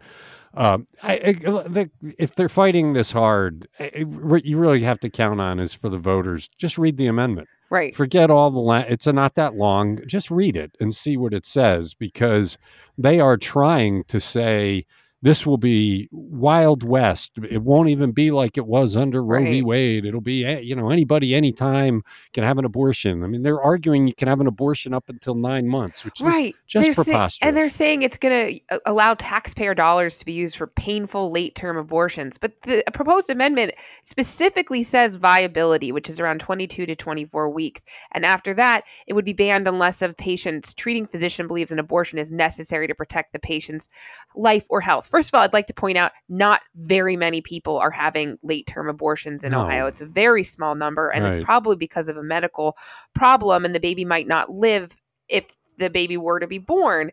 Um, 0.54 0.88
I, 1.04 1.14
I, 1.14 1.32
the, 1.34 1.90
if 2.18 2.34
they're 2.34 2.50
fighting 2.50 2.94
this 2.94 3.12
hard, 3.12 3.68
what 4.04 4.44
you 4.44 4.58
really 4.58 4.82
have 4.82 5.00
to 5.02 5.10
count 5.10 5.40
on 5.40 5.60
is 5.60 5.74
for 5.74 5.90
the 5.90 6.00
voters. 6.00 6.50
Just 6.58 6.80
read 6.80 6.98
the 6.98 7.06
amendment. 7.06 7.48
Right. 7.70 7.96
Forget 7.96 8.32
all 8.32 8.50
the 8.50 8.60
la- 8.60 8.78
it's 8.80 9.06
a, 9.06 9.14
not 9.14 9.36
that 9.36 9.56
long. 9.56 10.00
Just 10.08 10.32
read 10.32 10.56
it 10.56 10.72
and 10.80 10.96
see 10.96 11.16
what 11.16 11.34
it 11.34 11.46
says 11.46 11.94
because 11.94 12.58
they 12.98 13.20
are 13.20 13.38
trying 13.38 14.04
to 14.06 14.20
say 14.20 14.86
this 15.24 15.46
will 15.46 15.58
be 15.58 16.08
wild 16.12 16.84
west. 16.84 17.32
It 17.50 17.64
won't 17.64 17.90
even 17.90 18.12
be 18.12 18.30
like 18.30 18.58
it 18.58 18.68
was 18.68 18.96
under 18.96 19.24
Roe 19.24 19.40
right. 19.40 19.48
v. 19.48 19.62
Wade. 19.64 20.06
It'll 20.06 20.22
be 20.22 20.46
you 20.62 20.76
know 20.76 20.90
anybody 20.90 21.34
anytime 21.34 22.04
can 22.34 22.44
have 22.44 22.60
an 22.60 22.66
abortion. 22.66 23.24
I 23.24 23.28
mean, 23.28 23.42
they're 23.42 23.62
arguing 23.62 24.08
you 24.08 24.14
can 24.14 24.28
have 24.28 24.40
an 24.40 24.48
abortion 24.48 24.94
up 24.94 25.10
until 25.10 25.34
nine 25.34 25.68
months, 25.68 26.06
which 26.06 26.22
right. 26.22 26.54
is 26.54 26.62
just 26.68 26.86
they're 26.86 27.04
preposterous. 27.04 27.34
Say, 27.34 27.48
and 27.48 27.58
they're 27.58 27.70
saying 27.70 28.04
it's 28.04 28.18
going 28.18 28.60
to 28.70 28.76
uh, 28.76 28.80
allow 28.86 29.16
taxpayer 29.16 29.74
dollars 29.74 30.20
to 30.20 30.26
be 30.26 30.34
used 30.34 30.56
for 30.56 30.68
painful 30.68 31.32
late 31.32 31.56
term 31.56 31.78
abortions. 31.78 32.38
But 32.38 32.62
the 32.62 32.84
proposed 32.94 33.32
amendment 33.32 33.74
specifically 34.04 34.84
says 34.84 35.16
viability, 35.16 35.92
which 35.92 36.12
is 36.12 36.20
around 36.20 36.42
22 36.42 36.86
to 36.86 36.96
24 36.96 37.50
weeks, 37.50 37.82
and 38.12 38.24
after 38.24 38.54
that, 38.54 38.84
it 39.08 39.14
would 39.14 39.26
be 39.26 39.34
banned 39.34 39.68
unless 39.68 40.02
a 40.04 40.14
patient's 40.14 40.76
treating 40.76 41.08
physician 41.08 41.48
believes 41.48 41.72
an 41.72 41.80
abortion 41.80 42.20
is 42.20 42.32
necessary 42.32 42.88
to 42.88 42.94
protect 42.94 43.34
the 43.34 43.40
patient's 43.40 43.90
life 44.36 44.66
or 44.70 44.80
health 44.80 45.07
First 45.08 45.30
of 45.30 45.36
all, 45.36 45.42
I'd 45.42 45.54
like 45.54 45.68
to 45.68 45.74
point 45.74 45.98
out 45.98 46.12
not 46.30 46.62
very 46.76 47.16
many 47.16 47.42
people 47.42 47.78
are 47.78 47.92
having 47.92 48.38
late 48.44 48.68
term 48.68 48.90
abortions 48.90 49.44
in 49.44 49.52
no. 49.52 49.62
Ohio. 49.62 49.88
It's 49.88 50.02
a 50.02 50.06
very 50.06 50.44
small 50.44 50.76
number, 50.76 51.10
and 51.10 51.24
right. 51.24 51.36
it's 51.36 51.46
probably 51.46 51.76
because 51.76 52.08
of 52.08 52.18
a 52.18 52.24
medical 52.24 52.76
problem, 53.14 53.66
and 53.66 53.74
the 53.74 53.80
baby 53.80 54.06
might 54.06 54.28
not 54.28 54.50
live 54.50 54.96
if 55.28 55.46
the 55.78 55.90
baby 55.90 56.18
were 56.18 56.40
to 56.40 56.48
be 56.48 56.58
born. 56.58 57.12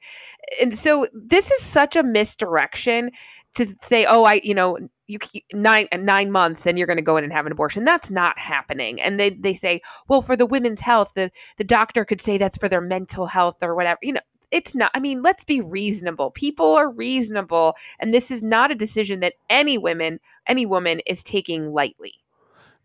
And 0.61 0.77
so 0.77 1.07
this 1.13 1.51
is 1.51 1.63
such 1.63 1.97
a 1.97 2.03
misdirection 2.03 3.11
to 3.57 3.75
say, 3.87 4.05
oh, 4.07 4.25
I, 4.25 4.41
you 4.43 4.55
know, 4.55 4.79
you 5.07 5.19
nine 5.53 5.87
nine 5.93 6.31
months, 6.31 6.63
then 6.63 6.77
you're 6.77 6.87
going 6.87 6.97
to 6.97 7.03
go 7.03 7.17
in 7.17 7.25
and 7.25 7.33
have 7.33 7.47
an 7.47 7.53
abortion. 7.53 7.85
That's 7.85 8.11
not 8.11 8.39
happening. 8.39 9.01
And 9.01 9.21
they 9.21 9.31
they 9.31 9.55
say, 9.55 9.83
well, 10.09 10.23
for 10.23 10.35
the 10.37 10.47
women's 10.47 10.81
health, 10.81 11.13
the 11.15 11.31
the 11.59 11.65
doctor 11.65 12.05
could 12.05 12.21
say 12.21 12.39
that's 12.39 12.57
for 12.57 12.69
their 12.69 12.81
mental 12.81 13.27
health 13.27 13.63
or 13.63 13.75
whatever. 13.75 13.99
You 14.03 14.15
know, 14.15 14.21
it's 14.54 14.75
not 14.75 14.90
i 14.94 15.00
mean 15.00 15.23
let's 15.23 15.44
be 15.44 15.61
reasonable 15.61 16.30
people 16.30 16.75
are 16.75 16.90
reasonable 16.90 17.75
and 18.00 18.14
this 18.14 18.30
is 18.30 18.42
not 18.42 18.70
a 18.70 18.75
decision 18.75 19.20
that 19.20 19.34
any 19.50 19.76
women 19.76 20.20
any 20.46 20.64
woman 20.64 21.00
is 21.06 21.23
taking 21.25 21.73
lightly 21.73 22.14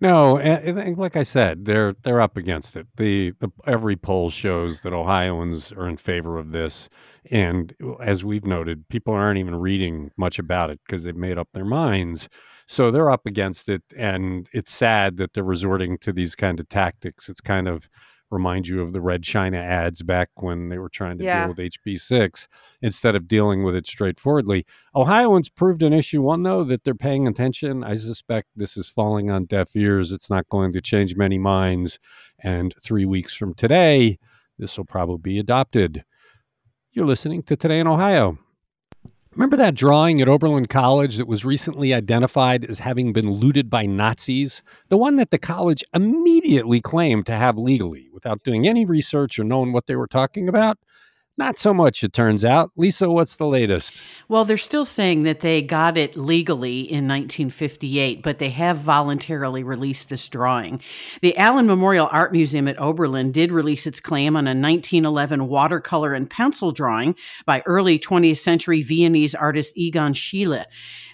No, 0.02 0.38
and, 0.38 0.80
and 0.80 0.98
like 0.98 1.18
I 1.18 1.24
said, 1.24 1.66
they're 1.66 1.94
they're 2.04 2.22
up 2.22 2.38
against 2.38 2.76
it. 2.78 2.88
The, 2.96 3.32
the 3.40 3.50
every 3.68 3.98
poll 3.98 4.30
shows 4.30 4.82
that 4.82 4.94
Ohioans 4.94 5.72
are 5.74 5.88
in 5.90 5.98
favor 5.98 6.38
of 6.38 6.52
this, 6.52 6.90
and 7.30 7.74
as 8.02 8.24
we've 8.24 8.46
noted, 8.46 8.88
people 8.88 9.14
aren't 9.14 9.40
even 9.40 9.56
reading 9.56 10.12
much 10.18 10.40
about 10.40 10.70
it 10.70 10.80
because 10.86 11.04
they've 11.04 11.16
made 11.16 11.38
up 11.38 11.50
their 11.54 11.66
minds. 11.66 12.30
So 12.66 12.92
they're 12.92 13.12
up 13.12 13.26
against 13.26 13.68
it, 13.68 13.84
and 13.98 14.48
it's 14.54 14.72
sad 14.72 15.18
that 15.18 15.34
they're 15.34 15.44
resorting 15.44 15.98
to 16.00 16.14
these 16.14 16.36
kind 16.36 16.60
of 16.62 16.70
tactics. 16.70 17.28
It's 17.28 17.42
kind 17.42 17.68
of 17.68 17.90
remind 18.32 18.68
you 18.68 18.82
of 18.82 18.94
the 18.94 19.02
Red 19.02 19.24
China 19.24 19.58
ads 19.58 20.02
back 20.04 20.30
when 20.36 20.70
they 20.70 20.78
were 20.78 20.90
trying 20.90 21.18
to 21.18 21.24
Yeah. 21.24 21.42
deal 21.42 21.50
with 21.50 21.60
HB6 21.60 22.48
instead 22.82 23.16
of 23.16 23.28
dealing 23.28 23.64
with 23.64 23.76
it 23.76 23.88
straightforwardly. 23.88 24.66
Ohioans 24.96 25.50
proved 25.50 25.82
in 25.84 25.94
issue 25.94 26.22
one, 26.22 26.44
though, 26.44 26.64
that 26.64 26.84
they're 26.84 26.94
paying 26.96 27.28
attention. 27.28 27.84
I 27.84 27.96
suspect 27.96 28.48
this 28.56 28.78
is 28.78 28.90
falling 28.90 29.30
on 29.32 29.46
deaf 29.46 29.76
ears. 29.76 30.12
It's 30.12 30.30
not 30.30 30.48
going 30.50 30.72
to 30.74 30.82
change 30.82 31.16
many 31.16 31.38
minds. 31.38 32.00
And 32.40 32.74
three 32.82 33.06
weeks 33.06 33.34
from 33.36 33.54
today, 33.54 34.20
this 34.58 34.78
will 34.78 34.86
probably 34.86 35.34
be 35.34 35.40
adopted. 35.40 36.04
You're 36.92 37.06
listening 37.06 37.44
to 37.44 37.56
Today 37.56 37.80
in 37.80 37.88
Ohio. 37.88 38.38
Remember 39.34 39.56
that 39.58 39.76
drawing 39.76 40.22
at 40.22 40.28
Oberlin 40.28 40.66
College 40.66 41.18
that 41.18 41.28
was 41.28 41.46
recently 41.46 41.94
identified 41.94 42.66
as 42.66 42.80
having 42.80 43.14
been 43.14 43.30
looted 43.30 43.70
by 43.70 43.86
Nazis? 43.86 44.64
The 44.90 44.98
one 44.98 45.18
that 45.18 45.30
the 45.30 45.38
college 45.38 45.84
immediately 45.94 46.82
claimed 46.82 47.28
to 47.28 47.36
have 47.36 47.58
legally 47.58 48.10
without 48.12 48.42
doing 48.44 48.68
any 48.68 48.86
research 48.86 49.38
or 49.38 49.44
knowing 49.44 49.72
what 49.72 49.86
they 49.86 49.96
were 49.96 50.08
talking 50.08 50.50
about? 50.50 50.80
Not 51.40 51.58
so 51.58 51.74
much, 51.74 52.04
it 52.04 52.12
turns 52.12 52.44
out. 52.44 52.74
Lisa, 52.76 53.10
what's 53.10 53.38
the 53.38 53.48
latest? 53.48 54.02
Well, 54.28 54.44
they're 54.44 54.58
still 54.58 54.84
saying 54.84 55.24
that 55.24 55.40
they 55.40 55.62
got 55.62 55.98
it 55.98 56.18
legally 56.18 56.82
in 56.82 57.08
1958, 57.08 58.22
but 58.22 58.40
they 58.40 58.50
have 58.50 58.80
voluntarily 58.80 59.64
released 59.64 60.10
this 60.10 60.28
drawing. 60.28 60.82
The 61.22 61.38
Allen 61.38 61.66
Memorial 61.66 62.10
Art 62.12 62.34
Museum 62.34 62.68
at 62.68 62.78
Oberlin 62.78 63.32
did 63.32 63.54
release 63.54 63.88
its 63.88 64.02
claim 64.02 64.36
on 64.36 64.48
a 64.48 64.52
1911 64.52 65.48
watercolor 65.48 66.14
and 66.14 66.30
pencil 66.30 66.74
drawing 66.74 67.16
by 67.46 67.64
early 67.66 67.98
20th 67.98 68.40
century 68.40 68.82
Viennese 68.82 69.34
artist 69.34 69.78
Egon 69.78 70.12
Schiele. 70.12 70.66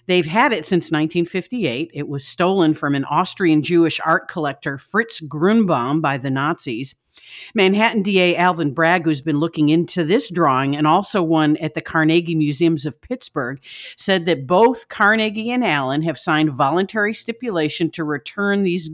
They've 0.07 0.25
had 0.25 0.51
it 0.51 0.65
since 0.65 0.91
1958. 0.91 1.91
It 1.93 2.07
was 2.07 2.27
stolen 2.27 2.73
from 2.73 2.95
an 2.95 3.05
Austrian 3.05 3.61
Jewish 3.61 3.99
art 4.05 4.27
collector, 4.27 4.77
Fritz 4.77 5.21
Grunbaum, 5.21 6.01
by 6.01 6.17
the 6.17 6.29
Nazis. 6.29 6.95
Manhattan 7.53 8.01
DA 8.01 8.35
Alvin 8.35 8.73
Bragg, 8.73 9.05
who's 9.05 9.21
been 9.21 9.39
looking 9.39 9.69
into 9.69 10.03
this 10.03 10.29
drawing 10.29 10.75
and 10.75 10.85
also 10.85 11.23
one 11.23 11.55
at 11.57 11.73
the 11.73 11.81
Carnegie 11.81 12.35
Museums 12.35 12.85
of 12.85 12.99
Pittsburgh, 12.99 13.59
said 13.97 14.25
that 14.25 14.45
both 14.45 14.89
Carnegie 14.89 15.51
and 15.51 15.63
Allen 15.63 16.01
have 16.01 16.19
signed 16.19 16.51
voluntary 16.51 17.13
stipulation 17.13 17.89
to 17.91 18.03
return 18.03 18.63
these 18.63 18.89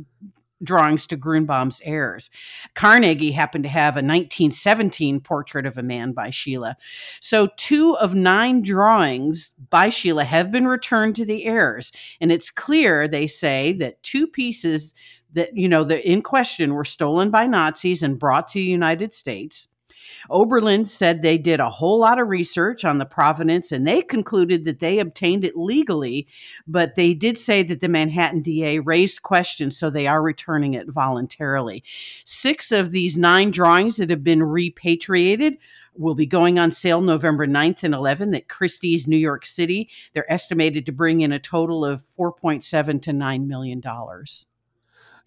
drawings 0.63 1.07
to 1.07 1.17
Grunbaum's 1.17 1.81
heirs. 1.83 2.29
Carnegie 2.73 3.31
happened 3.31 3.63
to 3.63 3.69
have 3.69 3.95
a 3.95 4.03
1917 4.03 5.19
portrait 5.21 5.65
of 5.65 5.77
a 5.77 5.83
man 5.83 6.11
by 6.11 6.29
Schiele. 6.29 6.75
So 7.19 7.49
two 7.57 7.95
of 7.97 8.13
nine 8.13 8.61
drawings 8.61 9.53
by 9.69 9.89
Schiele 9.89 10.25
have 10.25 10.51
been 10.51 10.67
returned 10.67 11.15
to 11.17 11.25
the 11.25 11.45
heirs. 11.45 11.91
And 12.19 12.31
it's 12.31 12.49
clear, 12.49 13.07
they 13.07 13.27
say, 13.27 13.73
that 13.73 14.01
two 14.03 14.27
pieces 14.27 14.95
that, 15.33 15.55
you 15.55 15.69
know, 15.69 15.83
the 15.83 16.09
in 16.09 16.21
question 16.21 16.73
were 16.73 16.83
stolen 16.83 17.31
by 17.31 17.47
Nazis 17.47 18.03
and 18.03 18.19
brought 18.19 18.49
to 18.49 18.59
the 18.59 18.63
United 18.63 19.13
States. 19.13 19.67
Oberlin 20.29 20.85
said 20.85 21.21
they 21.21 21.37
did 21.37 21.59
a 21.59 21.69
whole 21.69 21.99
lot 21.99 22.19
of 22.19 22.27
research 22.27 22.85
on 22.85 22.97
the 22.97 23.05
provenance 23.05 23.71
and 23.71 23.87
they 23.87 24.01
concluded 24.01 24.65
that 24.65 24.79
they 24.79 24.99
obtained 24.99 25.43
it 25.43 25.55
legally, 25.57 26.27
but 26.67 26.95
they 26.95 27.13
did 27.13 27.37
say 27.37 27.63
that 27.63 27.81
the 27.81 27.89
Manhattan 27.89 28.41
DA 28.41 28.79
raised 28.79 29.21
questions, 29.21 29.77
so 29.77 29.89
they 29.89 30.07
are 30.07 30.21
returning 30.21 30.73
it 30.73 30.87
voluntarily. 30.89 31.83
Six 32.25 32.71
of 32.71 32.91
these 32.91 33.17
nine 33.17 33.51
drawings 33.51 33.97
that 33.97 34.09
have 34.09 34.23
been 34.23 34.43
repatriated 34.43 35.57
will 35.95 36.15
be 36.15 36.25
going 36.25 36.57
on 36.57 36.71
sale 36.71 37.01
November 37.01 37.47
9th 37.47 37.83
and 37.83 37.93
11th 37.93 38.35
at 38.35 38.47
Christie's, 38.47 39.07
New 39.07 39.17
York 39.17 39.45
City. 39.45 39.89
They're 40.13 40.31
estimated 40.31 40.85
to 40.85 40.91
bring 40.91 41.21
in 41.21 41.31
a 41.31 41.39
total 41.39 41.85
of 41.85 42.01
4.7 42.01 43.01
to 43.03 43.13
9 43.13 43.47
million 43.47 43.79
dollars. 43.79 44.45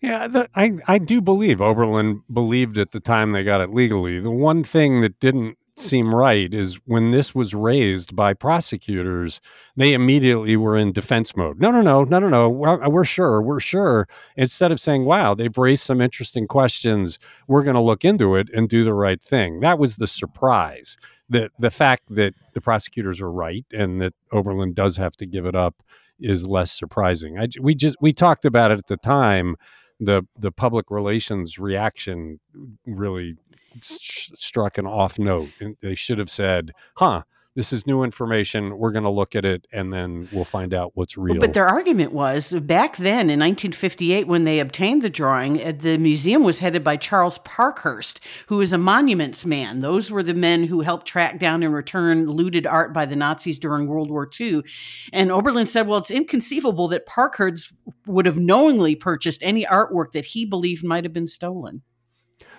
Yeah, 0.05 0.27
the, 0.27 0.51
I, 0.55 0.77
I 0.87 0.99
do 0.99 1.23
believe 1.23 1.63
Oberlin 1.63 2.23
believed 2.31 2.77
at 2.77 2.93
the 2.93 3.01
time 3.01 3.33
they 3.33 3.43
got 3.43 3.63
it 3.63 3.73
legally. 3.73 4.21
The 4.21 4.31
one 4.31 4.63
thing 4.63 5.01
that 5.01 5.19
didn't 5.19 5.57
seem 5.77 6.15
right 6.15 6.53
is 6.53 6.75
when 6.85 7.11
this 7.11 7.35
was 7.35 7.55
raised 7.55 8.15
by 8.15 8.35
prosecutors, 8.35 9.41
they 9.77 9.95
immediately 9.95 10.59
were 10.59 10.77
in 10.77 10.93
defense 10.93 11.35
mode. 11.35 11.59
No, 11.59 11.71
no, 11.71 11.81
no, 11.81 12.05
no, 12.05 12.19
no, 12.19 12.29
no. 12.29 12.51
We're, 12.51 12.87
we're 12.87 13.07
sure, 13.07 13.41
we're 13.41 13.61
sure. 13.61 14.07
Instead 14.37 14.71
of 14.73 14.79
saying, 14.79 15.07
wow, 15.07 15.33
they've 15.33 15.57
raised 15.57 15.85
some 15.85 16.03
interesting 16.03 16.47
questions, 16.47 17.19
we're 17.49 17.63
going 17.63 17.75
to 17.75 17.81
look 17.81 18.05
into 18.05 18.37
it 18.37 18.51
and 18.55 18.69
do 18.69 18.85
the 18.85 18.93
right 18.93 19.23
thing. 19.23 19.61
That 19.61 19.79
was 19.79 19.97
the 19.97 20.07
surprise. 20.07 20.99
The, 21.31 21.49
the 21.59 21.71
fact 21.71 22.03
that 22.11 22.35
the 22.53 22.61
prosecutors 22.61 23.23
are 23.23 23.33
right 23.33 23.65
and 23.73 24.03
that 24.03 24.13
Oberlin 24.33 24.75
does 24.75 24.99
have 24.99 25.17
to 25.17 25.25
give 25.25 25.47
it 25.47 25.57
up 25.57 25.83
is 26.21 26.47
less 26.47 26.79
surprising. 26.79 27.39
I, 27.39 27.49
we 27.59 27.75
just 27.75 27.97
we 28.03 28.13
talked 28.13 28.45
about 28.45 28.71
it 28.71 28.79
at 28.79 28.87
the 28.89 28.99
time. 28.99 29.57
The 30.05 30.27
the 30.39 30.53
public 30.53 30.91
relations 30.91 31.59
reaction 31.59 32.41
really 32.87 33.35
mm. 33.35 33.83
sh- 33.83 34.31
struck 34.35 34.79
an 34.79 34.87
off 34.87 35.19
note. 35.19 35.51
And 35.61 35.77
they 35.81 35.95
should 35.95 36.19
have 36.19 36.31
said, 36.31 36.73
"Huh, 36.97 37.23
this 37.55 37.73
is 37.73 37.87
new 37.87 38.03
information. 38.03 38.79
We're 38.79 38.93
going 38.93 39.05
to 39.05 39.11
look 39.11 39.35
at 39.35 39.45
it, 39.45 39.67
and 39.73 39.93
then 39.93 40.29
we'll 40.33 40.45
find 40.45 40.75
out 40.75 40.93
what's 40.95 41.17
real." 41.17 41.41
But 41.41 41.55
their 41.55 41.67
argument 41.67 42.13
was 42.13 42.53
back 42.53 42.97
then 42.97 43.31
in 43.31 43.41
1958, 43.41 44.27
when 44.27 44.45
they 44.45 44.61
obtained 44.61 45.03
the 45.03 45.11
drawing, 45.11 45.63
uh, 45.63 45.73
the 45.77 45.99
museum 45.99 46.43
was 46.43 46.59
headed 46.59 46.83
by 46.83 46.97
Charles 46.97 47.39
Parkhurst, 47.39 48.21
who 48.49 48.61
is 48.61 48.73
a 48.73 48.79
monuments 48.79 49.47
man. 49.47 49.81
Those 49.81 50.11
were 50.11 50.23
the 50.23 50.35
men 50.35 50.65
who 50.65 50.81
helped 50.81 51.07
track 51.07 51.39
down 51.39 51.63
and 51.63 51.73
return 51.73 52.27
looted 52.27 52.67
art 52.67 52.93
by 52.93 53.07
the 53.07 53.17
Nazis 53.17 53.59
during 53.59 53.87
World 53.87 54.11
War 54.11 54.29
II. 54.39 54.63
And 55.13 55.31
Oberlin 55.31 55.67
said, 55.67 55.87
well, 55.87 55.99
it's 55.99 56.11
inconceivable 56.11 56.89
that 56.89 57.07
Parkhurst 57.07 57.73
would 58.07 58.27
have 58.27 58.37
knowingly 58.37 58.95
purchased 58.95 59.43
any 59.43 59.65
artwork 59.65 60.13
that 60.13 60.27
he 60.27 60.45
believed 60.45 60.85
might 60.85 61.05
have 61.05 61.13
been 61.13 61.29
stolen. 61.29 61.83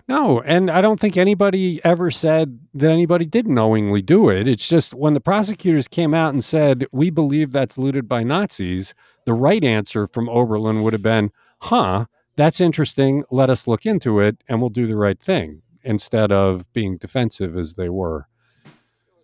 No, 0.07 0.39
and 0.41 0.69
I 0.69 0.81
don't 0.81 0.99
think 0.99 1.17
anybody 1.17 1.83
ever 1.83 2.11
said 2.11 2.59
that 2.75 2.91
anybody 2.91 3.25
did 3.25 3.47
knowingly 3.47 4.03
do 4.03 4.29
it. 4.29 4.47
It's 4.47 4.69
just 4.69 4.93
when 4.93 5.15
the 5.15 5.19
prosecutors 5.19 5.87
came 5.87 6.13
out 6.13 6.31
and 6.33 6.43
said, 6.43 6.85
we 6.91 7.09
believe 7.09 7.51
that's 7.51 7.77
looted 7.77 8.07
by 8.07 8.21
Nazis, 8.21 8.93
the 9.25 9.33
right 9.33 9.63
answer 9.63 10.05
from 10.05 10.29
Oberlin 10.29 10.83
would 10.83 10.93
have 10.93 11.01
been, 11.01 11.31
huh, 11.61 12.05
that's 12.35 12.61
interesting. 12.61 13.23
Let 13.31 13.49
us 13.49 13.67
look 13.67 13.85
into 13.87 14.19
it 14.19 14.37
and 14.47 14.61
we'll 14.61 14.69
do 14.69 14.85
the 14.85 14.95
right 14.95 15.19
thing 15.19 15.63
instead 15.83 16.31
of 16.31 16.71
being 16.71 16.97
defensive 16.97 17.57
as 17.57 17.73
they 17.73 17.89
were. 17.89 18.27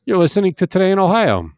You're 0.06 0.18
listening 0.18 0.56
to 0.56 0.66
Today 0.66 0.92
in 0.92 0.98
Ohio. 0.98 1.52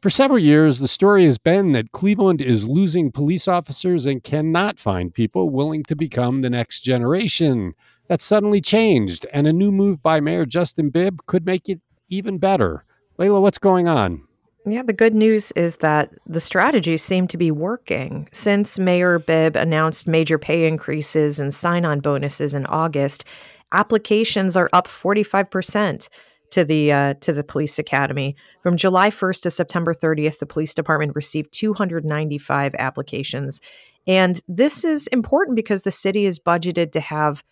For 0.00 0.10
several 0.10 0.38
years, 0.38 0.78
the 0.78 0.88
story 0.88 1.24
has 1.24 1.38
been 1.38 1.72
that 1.72 1.92
Cleveland 1.92 2.40
is 2.40 2.66
losing 2.66 3.10
police 3.12 3.46
officers 3.46 4.06
and 4.06 4.22
cannot 4.22 4.78
find 4.78 5.12
people 5.14 5.50
willing 5.50 5.82
to 5.84 5.96
become 5.96 6.40
the 6.40 6.50
next 6.50 6.80
generation. 6.80 7.74
That 8.08 8.20
suddenly 8.22 8.60
changed, 8.60 9.26
and 9.32 9.46
a 9.46 9.52
new 9.52 9.70
move 9.70 10.02
by 10.02 10.20
Mayor 10.20 10.46
Justin 10.46 10.90
Bibb 10.90 11.20
could 11.26 11.44
make 11.44 11.68
it 11.68 11.80
even 12.08 12.38
better. 12.38 12.84
Leila, 13.18 13.40
what's 13.40 13.58
going 13.58 13.86
on? 13.86 14.22
Yeah, 14.66 14.82
the 14.82 14.92
good 14.92 15.14
news 15.14 15.52
is 15.52 15.76
that 15.76 16.10
the 16.26 16.40
strategies 16.40 17.02
seem 17.02 17.26
to 17.28 17.36
be 17.36 17.50
working. 17.50 18.28
Since 18.32 18.78
Mayor 18.78 19.18
Bibb 19.18 19.56
announced 19.56 20.08
major 20.08 20.38
pay 20.38 20.66
increases 20.66 21.38
and 21.38 21.52
sign 21.52 21.84
on 21.84 22.00
bonuses 22.00 22.54
in 22.54 22.66
August, 22.66 23.24
applications 23.72 24.56
are 24.56 24.68
up 24.72 24.86
45% 24.86 26.08
to 26.50 26.64
the 26.64 26.92
uh, 26.92 27.14
to 27.14 27.32
the 27.32 27.44
police 27.44 27.78
academy. 27.78 28.36
From 28.62 28.76
July 28.76 29.10
1st 29.10 29.42
to 29.42 29.50
September 29.50 29.94
30th, 29.94 30.38
the 30.38 30.46
police 30.46 30.74
department 30.74 31.14
received 31.14 31.52
295 31.52 32.74
applications. 32.78 33.60
And 34.06 34.40
this 34.48 34.84
is 34.84 35.06
important 35.08 35.56
because 35.56 35.82
the 35.82 35.90
city 35.90 36.24
is 36.24 36.38
budgeted 36.38 36.92
to 36.92 37.00
have 37.00 37.42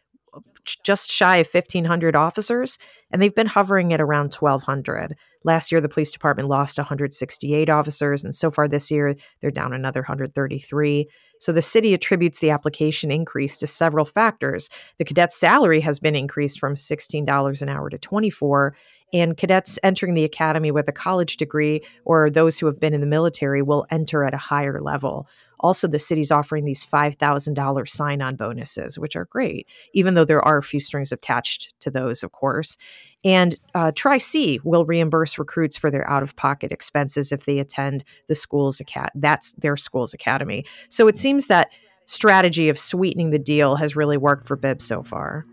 just 0.65 1.11
shy 1.11 1.37
of 1.39 1.49
1,500 1.49 2.17
officers, 2.17 2.79
and 3.11 3.23
they've 3.23 3.35
been 3.35 3.47
hovering 3.47 3.93
at 3.93 4.01
around 4.01 4.35
1,200. 4.35 5.17
Last 5.45 5.71
year, 5.71 5.81
the 5.81 5.89
police 5.89 6.11
department 6.11 6.49
lost 6.49 6.79
168 6.79 7.71
officers, 7.71 8.25
and 8.25 8.35
so 8.35 8.51
far 8.51 8.67
this 8.67 8.91
year, 8.91 9.15
they're 9.41 9.51
down 9.51 9.73
another 9.73 10.01
133. 10.01 11.09
So 11.39 11.53
the 11.53 11.63
city 11.63 11.95
attributes 11.95 12.41
the 12.41 12.51
application 12.51 13.11
increase 13.11 13.57
to 13.59 13.67
several 13.67 14.05
factors. 14.05 14.69
The 14.99 15.05
cadet's 15.05 15.37
salary 15.37 15.81
has 15.81 15.99
been 15.99 16.17
increased 16.17 16.59
from 16.59 16.75
$16 16.75 17.63
an 17.63 17.69
hour 17.69 17.91
to 17.91 17.99
24 17.99 18.75
and 19.13 19.37
cadets 19.37 19.79
entering 19.83 20.15
the 20.15 20.25
academy 20.25 20.71
with 20.71 20.89
a 20.89 20.93
college 20.93 21.37
degree 21.37 21.83
or 22.05 22.29
those 22.29 22.59
who 22.59 22.67
have 22.67 22.81
been 22.81 22.95
in 22.95 23.01
the 23.01 23.07
military 23.07 23.63
will 23.63 23.87
enter 23.91 24.25
at 24.25 24.35
a 24.35 24.39
higher 24.39 24.81
level. 24.81 25.29
Also, 25.61 25.89
the 25.89 25.99
city's 25.99 26.31
offering 26.31 26.65
these 26.65 26.85
$5,000 26.85 27.89
sign 27.89 28.23
on 28.23 28.37
bonuses, 28.37 28.99
which 28.99 29.17
are 29.17 29.25
great, 29.27 29.67
even 29.93 30.15
though 30.15 30.25
there 30.25 30.45
are 30.45 30.59
a 30.59 30.63
few 30.63 30.81
strings 30.81 31.13
attached 31.13 31.73
to 31.81 31.91
those, 31.91 32.23
of 32.23 32.33
course. 32.33 32.77
And 33.25 33.57
uh, 33.75 33.93
Tri 33.95 34.19
C 34.19 34.61
will 34.63 34.85
reimburse 34.85 35.39
recruits 35.39 35.77
for 35.77 35.91
their 35.91 36.09
out 36.09 36.23
of 36.23 36.37
pocket 36.37 36.71
expenses 36.71 37.33
if 37.33 37.45
they 37.45 37.59
attend 37.59 38.05
the 38.29 38.35
school's 38.35 38.81
acad- 38.81 39.11
that's 39.15 39.53
their 39.55 39.77
school's 39.77 40.15
academy. 40.15 40.65
So 40.89 41.09
it 41.09 41.19
seems 41.19 41.47
that 41.49 41.71
strategy 42.05 42.69
of 42.69 42.79
sweetening 42.79 43.31
the 43.31 43.39
deal 43.39 43.77
has 43.77 43.97
really 43.97 44.17
worked 44.17 44.47
for 44.47 44.57
Bibb 44.57 44.81
so 44.81 45.03
far. 45.03 45.45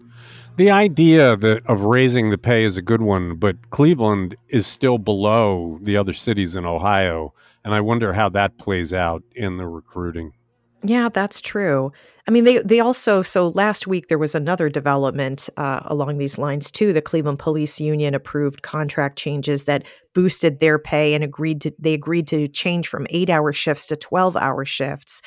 The 0.56 0.70
idea 0.70 1.36
that 1.38 1.66
of 1.66 1.82
raising 1.82 2.30
the 2.30 2.38
pay 2.38 2.64
is 2.64 2.78
a 2.78 2.82
good 2.82 3.02
one, 3.02 3.38
but 3.38 3.72
Cleveland 3.72 4.36
is 4.50 4.68
still 4.68 5.00
below 5.00 5.80
the 5.82 5.98
other 5.98 6.14
cities 6.14 6.56
in 6.56 6.64
Ohio, 6.64 7.34
and 7.64 7.74
I 7.74 7.82
wonder 7.82 8.14
how 8.14 8.30
that 8.30 8.58
plays 8.58 8.94
out 8.94 9.24
in 9.36 9.58
the 9.58 9.68
recruiting. 9.68 10.34
Yeah, 10.84 11.10
that's 11.10 11.40
true. 11.40 11.94
I 12.28 12.32
mean, 12.32 12.44
they 12.44 12.60
they 12.60 12.80
also 12.80 13.22
so 13.22 13.50
last 13.50 13.88
week 13.88 14.08
there 14.08 14.18
was 14.18 14.36
another 14.36 14.70
development 14.70 15.50
uh, 15.58 15.82
along 15.86 16.18
these 16.18 16.38
lines 16.38 16.72
too. 16.72 16.94
The 16.94 17.02
Cleveland 17.02 17.40
Police 17.40 17.82
Union 17.82 18.14
approved 18.14 18.62
contract 18.62 19.18
changes 19.18 19.66
that 19.66 19.84
boosted 20.14 20.60
their 20.60 20.80
pay 20.80 21.14
and 21.16 21.24
agreed 21.24 21.62
to 21.62 21.74
they 21.80 21.94
agreed 21.94 22.28
to 22.28 22.48
change 22.48 22.88
from 22.88 23.08
eight 23.10 23.30
hour 23.30 23.52
shifts 23.52 23.88
to 23.88 23.98
twelve 23.98 24.38
hour 24.38 24.64
shifts, 24.64 25.22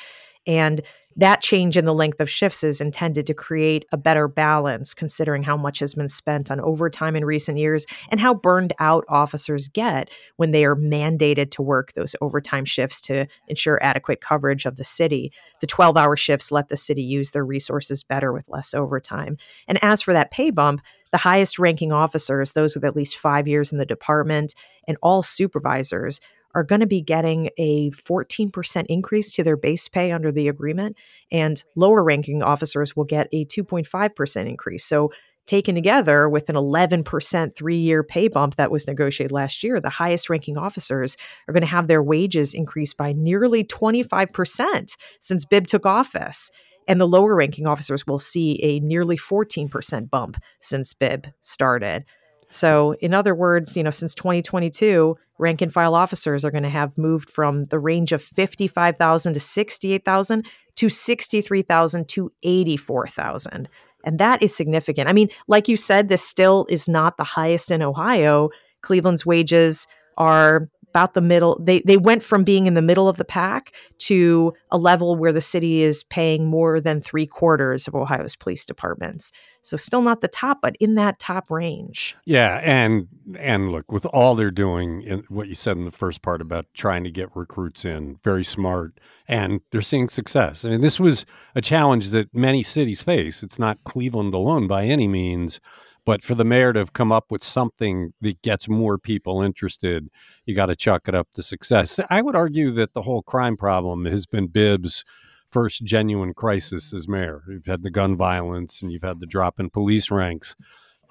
and 0.47 0.81
that 1.17 1.41
change 1.41 1.77
in 1.77 1.85
the 1.85 1.93
length 1.93 2.21
of 2.21 2.29
shifts 2.29 2.63
is 2.63 2.79
intended 2.79 3.25
to 3.27 3.33
create 3.33 3.85
a 3.91 3.97
better 3.97 4.27
balance, 4.27 4.93
considering 4.93 5.43
how 5.43 5.57
much 5.57 5.79
has 5.79 5.95
been 5.95 6.07
spent 6.07 6.51
on 6.51 6.61
overtime 6.61 7.15
in 7.15 7.25
recent 7.25 7.57
years 7.57 7.87
and 8.09 8.19
how 8.19 8.35
burned 8.35 8.73
out 8.79 9.03
officers 9.09 9.67
get 9.67 10.09
when 10.35 10.51
they 10.51 10.63
are 10.63 10.75
mandated 10.75 11.49
to 11.51 11.63
work 11.63 11.93
those 11.93 12.15
overtime 12.21 12.65
shifts 12.65 13.01
to 13.01 13.27
ensure 13.47 13.83
adequate 13.83 14.21
coverage 14.21 14.65
of 14.65 14.75
the 14.75 14.83
city. 14.83 15.33
The 15.59 15.67
12 15.67 15.97
hour 15.97 16.15
shifts 16.15 16.51
let 16.51 16.69
the 16.69 16.77
city 16.77 17.03
use 17.03 17.31
their 17.31 17.45
resources 17.45 18.03
better 18.03 18.31
with 18.31 18.47
less 18.47 18.75
overtime. 18.75 19.37
And 19.67 19.83
as 19.83 20.03
for 20.03 20.13
that 20.13 20.29
pay 20.29 20.51
bump, 20.51 20.81
the 21.11 21.17
highest 21.17 21.57
ranking 21.57 21.91
officers, 21.91 22.53
those 22.53 22.75
with 22.75 22.83
at 22.83 22.95
least 22.95 23.17
five 23.17 23.47
years 23.47 23.71
in 23.71 23.79
the 23.79 23.85
department, 23.85 24.53
and 24.87 24.97
all 25.01 25.23
supervisors 25.23 26.19
are 26.57 26.63
going 26.63 26.79
to 26.79 26.87
be 26.87 27.03
getting 27.03 27.51
a 27.57 27.91
14% 27.91 28.85
increase 28.89 29.31
to 29.31 29.43
their 29.43 29.55
base 29.55 29.87
pay 29.87 30.11
under 30.11 30.31
the 30.31 30.47
agreement, 30.47 30.97
and 31.31 31.63
lower 31.75 32.03
ranking 32.03 32.41
officers 32.41 32.95
will 32.95 33.03
get 33.03 33.27
a 33.31 33.45
2.5% 33.45 34.49
increase. 34.49 34.83
So, 34.83 35.11
taken 35.45 35.75
together 35.75 36.27
with 36.27 36.49
an 36.49 36.55
11% 36.55 37.55
three 37.55 37.77
year 37.77 38.03
pay 38.03 38.27
bump 38.27 38.55
that 38.55 38.71
was 38.71 38.87
negotiated 38.87 39.31
last 39.31 39.63
year, 39.63 39.79
the 39.79 39.91
highest 39.91 40.31
ranking 40.31 40.57
officers 40.57 41.15
are 41.47 41.53
going 41.53 41.61
to 41.61 41.67
have 41.67 41.87
their 41.87 42.01
wages 42.01 42.55
increase 42.55 42.91
by 42.91 43.13
nearly 43.13 43.63
25% 43.63 44.97
since 45.21 45.45
Bibb 45.45 45.67
took 45.67 45.85
office. 45.85 46.49
And 46.87 46.99
the 46.99 47.07
lower 47.07 47.35
ranking 47.35 47.67
officers 47.67 48.07
will 48.07 48.19
see 48.19 48.61
a 48.63 48.79
nearly 48.79 49.15
14% 49.15 50.09
bump 50.09 50.37
since 50.59 50.93
Bibb 50.93 51.27
started. 51.39 52.03
So, 52.49 52.93
in 52.93 53.13
other 53.13 53.35
words, 53.35 53.77
you 53.77 53.83
know, 53.83 53.91
since 53.91 54.15
2022, 54.15 55.15
rank 55.37 55.61
and 55.61 55.71
file 55.71 55.95
officers 55.95 56.43
are 56.43 56.51
going 56.51 56.63
to 56.63 56.69
have 56.69 56.97
moved 56.97 57.29
from 57.29 57.65
the 57.65 57.79
range 57.79 58.11
of 58.11 58.21
55,000 58.21 59.33
to 59.33 59.39
68,000 59.39 60.45
to 60.75 60.89
63,000 60.89 62.07
to 62.09 62.31
84,000. 62.43 63.69
And 64.03 64.19
that 64.19 64.41
is 64.41 64.55
significant. 64.55 65.09
I 65.09 65.13
mean, 65.13 65.29
like 65.47 65.67
you 65.67 65.75
said, 65.75 66.07
this 66.07 66.23
still 66.23 66.65
is 66.69 66.87
not 66.87 67.17
the 67.17 67.23
highest 67.23 67.71
in 67.71 67.81
Ohio. 67.81 68.49
Cleveland's 68.81 69.25
wages 69.25 69.87
are 70.17 70.69
about 70.97 71.13
the 71.13 71.21
middle. 71.21 71.61
They 71.61 71.81
they 71.81 71.97
went 71.97 72.23
from 72.23 72.43
being 72.43 72.65
in 72.65 72.73
the 72.73 72.81
middle 72.81 73.07
of 73.07 73.17
the 73.17 73.25
pack 73.25 73.71
to 73.99 74.53
a 74.71 74.79
level 74.79 75.15
where 75.15 75.31
the 75.31 75.41
city 75.41 75.83
is 75.83 76.03
paying 76.03 76.47
more 76.47 76.81
than 76.81 77.01
three 77.01 77.27
quarters 77.27 77.87
of 77.87 77.93
Ohio's 77.93 78.35
police 78.35 78.65
departments. 78.65 79.31
So 79.61 79.77
still 79.77 80.01
not 80.01 80.21
the 80.21 80.27
top, 80.27 80.57
but 80.59 80.75
in 80.79 80.95
that 80.95 81.19
top 81.19 81.51
range. 81.51 82.15
Yeah, 82.25 82.59
and 82.63 83.07
and 83.37 83.71
look, 83.71 83.91
with 83.91 84.07
all 84.07 84.33
they're 84.33 84.49
doing, 84.49 85.03
in 85.03 85.23
what 85.29 85.47
you 85.47 85.55
said 85.55 85.77
in 85.77 85.85
the 85.85 85.91
first 85.91 86.23
part 86.23 86.41
about 86.41 86.65
trying 86.73 87.03
to 87.03 87.11
get 87.11 87.29
recruits 87.35 87.85
in, 87.85 88.17
very 88.23 88.43
smart, 88.43 88.99
and 89.27 89.61
they're 89.71 89.83
seeing 89.83 90.09
success. 90.09 90.65
I 90.65 90.69
mean, 90.69 90.81
this 90.81 90.99
was 90.99 91.27
a 91.53 91.61
challenge 91.61 92.09
that 92.09 92.33
many 92.33 92.63
cities 92.63 93.03
face. 93.03 93.43
It's 93.43 93.59
not 93.59 93.83
Cleveland 93.83 94.33
alone 94.33 94.67
by 94.67 94.85
any 94.85 95.07
means. 95.07 95.59
But 96.07 96.23
for 96.23 96.35
the 96.35 96.45
mayor 96.45 96.71
to 96.71 96.79
have 96.79 96.93
come 96.93 97.11
up 97.11 97.25
with 97.29 97.43
something 97.43 98.13
that 98.21 98.41
gets 98.41 98.69
more 98.69 98.97
people 98.97 99.41
interested, 99.41 100.07
you 100.45 100.55
got 100.55 100.67
to 100.67 100.75
chuck 100.77 101.09
it 101.09 101.13
up 101.13 101.33
to 101.33 101.43
success. 101.43 101.99
I 102.09 102.21
would 102.21 102.33
argue 102.33 102.71
that 102.75 102.93
the 102.93 103.01
whole 103.01 103.21
crime 103.21 103.57
problem 103.57 104.05
has 104.05 104.25
been 104.25 104.47
Bibb's 104.47 105.03
first 105.49 105.83
genuine 105.83 106.33
crisis 106.33 106.93
as 106.93 107.09
mayor. 107.09 107.43
You've 107.49 107.65
had 107.65 107.83
the 107.83 107.89
gun 107.89 108.15
violence 108.15 108.81
and 108.81 108.89
you've 108.89 109.03
had 109.03 109.19
the 109.19 109.25
drop 109.25 109.59
in 109.59 109.69
police 109.69 110.09
ranks. 110.09 110.55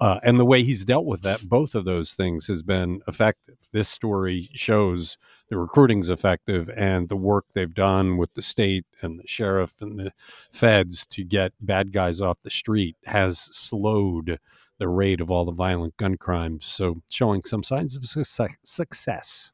Uh, 0.01 0.19
and 0.23 0.39
the 0.39 0.45
way 0.45 0.63
he's 0.63 0.83
dealt 0.83 1.05
with 1.05 1.21
that, 1.21 1.47
both 1.47 1.75
of 1.75 1.85
those 1.85 2.13
things 2.13 2.47
has 2.47 2.63
been 2.63 3.01
effective. 3.07 3.57
This 3.71 3.89
story 3.89 4.49
shows 4.55 5.19
the 5.51 5.59
recruiting's 5.59 6.09
effective 6.09 6.71
and 6.75 7.07
the 7.07 7.15
work 7.15 7.45
they've 7.53 7.71
done 7.71 8.17
with 8.17 8.33
the 8.33 8.41
state 8.41 8.85
and 9.03 9.19
the 9.19 9.27
sheriff 9.27 9.75
and 9.79 9.99
the 9.99 10.11
feds 10.51 11.05
to 11.05 11.23
get 11.23 11.53
bad 11.61 11.93
guys 11.93 12.19
off 12.19 12.39
the 12.41 12.49
street 12.49 12.95
has 13.05 13.37
slowed 13.55 14.39
the 14.79 14.87
rate 14.87 15.21
of 15.21 15.31
all 15.31 15.45
the 15.45 15.51
violent 15.51 15.97
gun 15.97 16.17
crimes. 16.17 16.65
So, 16.65 17.01
showing 17.09 17.43
some 17.43 17.63
signs 17.63 17.95
of 17.95 18.03
success. 18.05 19.51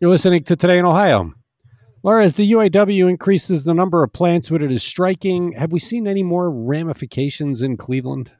You're 0.00 0.10
listening 0.10 0.44
to 0.44 0.56
Today 0.56 0.78
in 0.78 0.84
Ohio. 0.84 1.34
Laura, 2.04 2.24
as 2.24 2.36
the 2.36 2.52
UAW 2.52 3.10
increases 3.10 3.64
the 3.64 3.74
number 3.74 4.04
of 4.04 4.12
plants 4.12 4.50
where 4.50 4.62
it 4.62 4.70
is 4.70 4.84
striking, 4.84 5.52
have 5.52 5.72
we 5.72 5.80
seen 5.80 6.06
any 6.06 6.22
more 6.22 6.50
ramifications 6.50 7.62
in 7.62 7.76
Cleveland? 7.76 8.30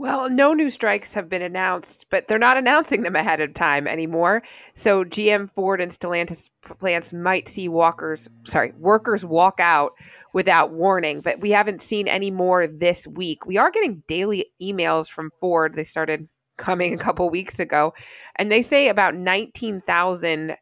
Well, 0.00 0.30
no 0.30 0.54
new 0.54 0.70
strikes 0.70 1.12
have 1.12 1.28
been 1.28 1.42
announced, 1.42 2.06
but 2.08 2.26
they're 2.26 2.38
not 2.38 2.56
announcing 2.56 3.02
them 3.02 3.16
ahead 3.16 3.42
of 3.42 3.52
time 3.52 3.86
anymore. 3.86 4.42
So 4.72 5.04
GM, 5.04 5.50
Ford, 5.50 5.78
and 5.78 5.92
Stellantis 5.92 6.48
plants 6.78 7.12
might 7.12 7.50
see 7.50 7.68
walkers, 7.68 8.26
sorry, 8.44 8.72
workers 8.78 9.26
walk 9.26 9.60
out 9.60 9.92
without 10.32 10.72
warning, 10.72 11.20
but 11.20 11.40
we 11.40 11.50
haven't 11.50 11.82
seen 11.82 12.08
any 12.08 12.30
more 12.30 12.66
this 12.66 13.06
week. 13.06 13.44
We 13.44 13.58
are 13.58 13.70
getting 13.70 14.02
daily 14.08 14.46
emails 14.58 15.06
from 15.06 15.32
Ford. 15.38 15.74
They 15.74 15.84
started 15.84 16.26
coming 16.56 16.94
a 16.94 16.98
couple 16.98 17.28
weeks 17.28 17.58
ago, 17.58 17.92
and 18.36 18.50
they 18.50 18.62
say 18.62 18.88
about 18.88 19.14
19,000 19.14 20.56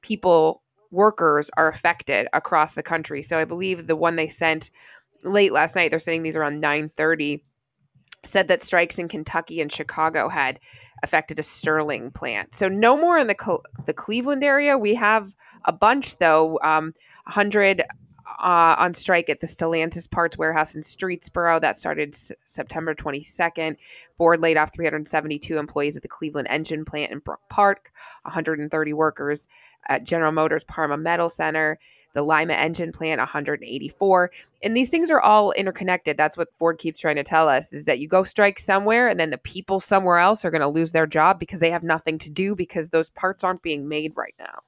people, 0.00 0.62
workers, 0.90 1.50
are 1.58 1.68
affected 1.68 2.28
across 2.32 2.72
the 2.74 2.82
country. 2.82 3.20
So 3.20 3.38
I 3.38 3.44
believe 3.44 3.86
the 3.86 3.94
one 3.94 4.16
they 4.16 4.28
sent 4.28 4.70
late 5.22 5.52
last 5.52 5.76
night, 5.76 5.90
they're 5.90 5.98
saying 5.98 6.22
these 6.22 6.36
are 6.36 6.44
on 6.44 6.60
930 6.60 7.44
said 8.24 8.48
that 8.48 8.62
strikes 8.62 8.98
in 8.98 9.08
Kentucky 9.08 9.60
and 9.60 9.72
Chicago 9.72 10.28
had 10.28 10.60
affected 11.02 11.38
a 11.38 11.42
Sterling 11.42 12.10
plant. 12.10 12.54
So 12.54 12.68
no 12.68 12.96
more 12.96 13.18
in 13.18 13.26
the 13.26 13.58
the 13.86 13.94
Cleveland 13.94 14.44
area. 14.44 14.76
We 14.76 14.94
have 14.94 15.34
a 15.64 15.72
bunch 15.72 16.18
though. 16.18 16.58
Um, 16.62 16.94
100 17.24 17.84
uh, 18.38 18.76
on 18.78 18.94
strike 18.94 19.28
at 19.28 19.40
the 19.40 19.46
Stellantis 19.46 20.10
Parts 20.10 20.38
Warehouse 20.38 20.74
in 20.74 20.82
Streetsboro. 20.82 21.60
That 21.60 21.78
started 21.78 22.14
S- 22.14 22.32
September 22.44 22.94
22nd. 22.94 23.76
Ford 24.16 24.40
laid 24.40 24.56
off 24.56 24.72
372 24.72 25.58
employees 25.58 25.96
at 25.96 26.02
the 26.02 26.08
Cleveland 26.08 26.48
Engine 26.50 26.84
Plant 26.84 27.12
in 27.12 27.18
Brook 27.18 27.40
Park, 27.48 27.92
130 28.22 28.92
workers 28.92 29.46
at 29.88 30.04
General 30.04 30.32
Motors 30.32 30.64
Parma 30.64 30.96
Metal 30.96 31.28
Center 31.28 31.78
the 32.14 32.22
Lima 32.22 32.54
engine 32.54 32.92
plant 32.92 33.18
184. 33.18 34.30
And 34.62 34.76
these 34.76 34.90
things 34.90 35.10
are 35.10 35.20
all 35.20 35.52
interconnected. 35.52 36.16
That's 36.16 36.36
what 36.36 36.48
Ford 36.56 36.78
keeps 36.78 37.00
trying 37.00 37.16
to 37.16 37.24
tell 37.24 37.48
us 37.48 37.72
is 37.72 37.84
that 37.86 37.98
you 37.98 38.08
go 38.08 38.24
strike 38.24 38.58
somewhere 38.58 39.08
and 39.08 39.18
then 39.18 39.30
the 39.30 39.38
people 39.38 39.80
somewhere 39.80 40.18
else 40.18 40.44
are 40.44 40.50
going 40.50 40.60
to 40.60 40.68
lose 40.68 40.92
their 40.92 41.06
job 41.06 41.38
because 41.38 41.60
they 41.60 41.70
have 41.70 41.82
nothing 41.82 42.18
to 42.18 42.30
do 42.30 42.54
because 42.54 42.90
those 42.90 43.10
parts 43.10 43.44
aren't 43.44 43.62
being 43.62 43.88
made 43.88 44.12
right 44.16 44.34
now. 44.38 44.60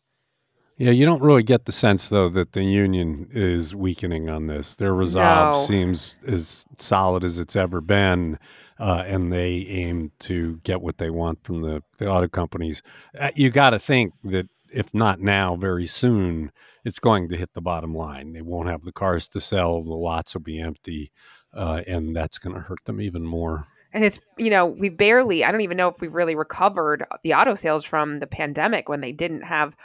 Yeah, 0.78 0.90
you 0.90 1.04
don't 1.04 1.22
really 1.22 1.42
get 1.42 1.66
the 1.66 1.72
sense 1.72 2.08
though 2.08 2.28
that 2.30 2.52
the 2.52 2.64
union 2.64 3.28
is 3.30 3.74
weakening 3.74 4.30
on 4.30 4.46
this. 4.46 4.74
Their 4.74 4.94
resolve 4.94 5.54
no. 5.54 5.66
seems 5.66 6.18
as 6.26 6.64
solid 6.78 7.24
as 7.24 7.38
it's 7.38 7.54
ever 7.54 7.80
been, 7.80 8.38
uh, 8.80 9.04
and 9.06 9.32
they 9.32 9.66
aim 9.68 10.12
to 10.20 10.60
get 10.64 10.80
what 10.80 10.98
they 10.98 11.10
want 11.10 11.44
from 11.44 11.60
the, 11.60 11.82
the 11.98 12.08
auto 12.08 12.26
companies. 12.26 12.82
Uh, 13.18 13.30
you 13.36 13.50
got 13.50 13.70
to 13.70 13.78
think 13.78 14.14
that 14.24 14.48
if 14.72 14.92
not 14.94 15.20
now, 15.20 15.54
very 15.56 15.86
soon, 15.86 16.50
it's 16.84 16.98
going 16.98 17.28
to 17.28 17.36
hit 17.36 17.52
the 17.54 17.60
bottom 17.60 17.94
line. 17.94 18.32
They 18.32 18.42
won't 18.42 18.68
have 18.68 18.82
the 18.82 18.92
cars 18.92 19.28
to 19.30 19.40
sell, 19.40 19.82
the 19.82 19.94
lots 19.94 20.34
will 20.34 20.42
be 20.42 20.60
empty, 20.60 21.12
uh, 21.54 21.82
and 21.86 22.14
that's 22.14 22.38
going 22.38 22.54
to 22.54 22.62
hurt 22.62 22.84
them 22.84 23.00
even 23.00 23.24
more. 23.24 23.66
And 23.92 24.04
it's, 24.04 24.18
you 24.38 24.50
know, 24.50 24.66
we 24.66 24.88
barely, 24.88 25.44
I 25.44 25.52
don't 25.52 25.60
even 25.60 25.76
know 25.76 25.88
if 25.88 26.00
we've 26.00 26.14
really 26.14 26.34
recovered 26.34 27.04
the 27.22 27.34
auto 27.34 27.54
sales 27.54 27.84
from 27.84 28.18
the 28.18 28.26
pandemic 28.26 28.88
when 28.88 29.02
they 29.02 29.12
didn't 29.12 29.42
have 29.42 29.76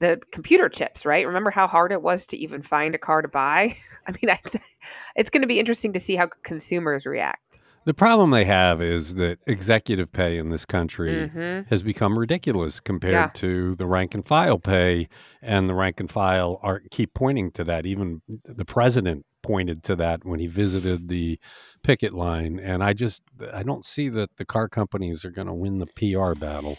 the 0.00 0.20
computer 0.32 0.68
chips, 0.68 1.06
right? 1.06 1.26
Remember 1.26 1.50
how 1.50 1.66
hard 1.66 1.90
it 1.90 2.02
was 2.02 2.26
to 2.26 2.36
even 2.36 2.60
find 2.60 2.94
a 2.94 2.98
car 2.98 3.22
to 3.22 3.28
buy? 3.28 3.74
I 4.06 4.12
mean, 4.12 4.30
I, 4.30 4.38
it's 5.16 5.30
going 5.30 5.42
to 5.42 5.48
be 5.48 5.60
interesting 5.60 5.94
to 5.94 6.00
see 6.00 6.16
how 6.16 6.28
consumers 6.42 7.06
react. 7.06 7.58
The 7.84 7.94
problem 7.94 8.30
they 8.30 8.44
have 8.44 8.80
is 8.80 9.14
that 9.16 9.38
executive 9.46 10.10
pay 10.10 10.38
in 10.38 10.48
this 10.48 10.64
country 10.64 11.28
mm-hmm. 11.28 11.68
has 11.68 11.82
become 11.82 12.18
ridiculous 12.18 12.80
compared 12.80 13.12
yeah. 13.12 13.30
to 13.34 13.74
the 13.76 13.86
rank 13.86 14.14
and 14.14 14.26
file 14.26 14.58
pay, 14.58 15.08
and 15.42 15.68
the 15.68 15.74
rank 15.74 16.00
and 16.00 16.10
file 16.10 16.58
are 16.62 16.82
keep 16.90 17.12
pointing 17.12 17.50
to 17.52 17.64
that. 17.64 17.84
Even 17.84 18.22
the 18.44 18.64
president 18.64 19.26
pointed 19.42 19.82
to 19.84 19.96
that 19.96 20.24
when 20.24 20.40
he 20.40 20.46
visited 20.46 21.08
the 21.08 21.38
picket 21.82 22.14
line, 22.14 22.58
and 22.58 22.82
I 22.82 22.94
just 22.94 23.22
I 23.52 23.62
don't 23.62 23.84
see 23.84 24.08
that 24.08 24.30
the 24.36 24.46
car 24.46 24.68
companies 24.68 25.24
are 25.24 25.30
going 25.30 25.48
to 25.48 25.54
win 25.54 25.78
the 25.78 25.86
PR 25.86 26.38
battle. 26.38 26.78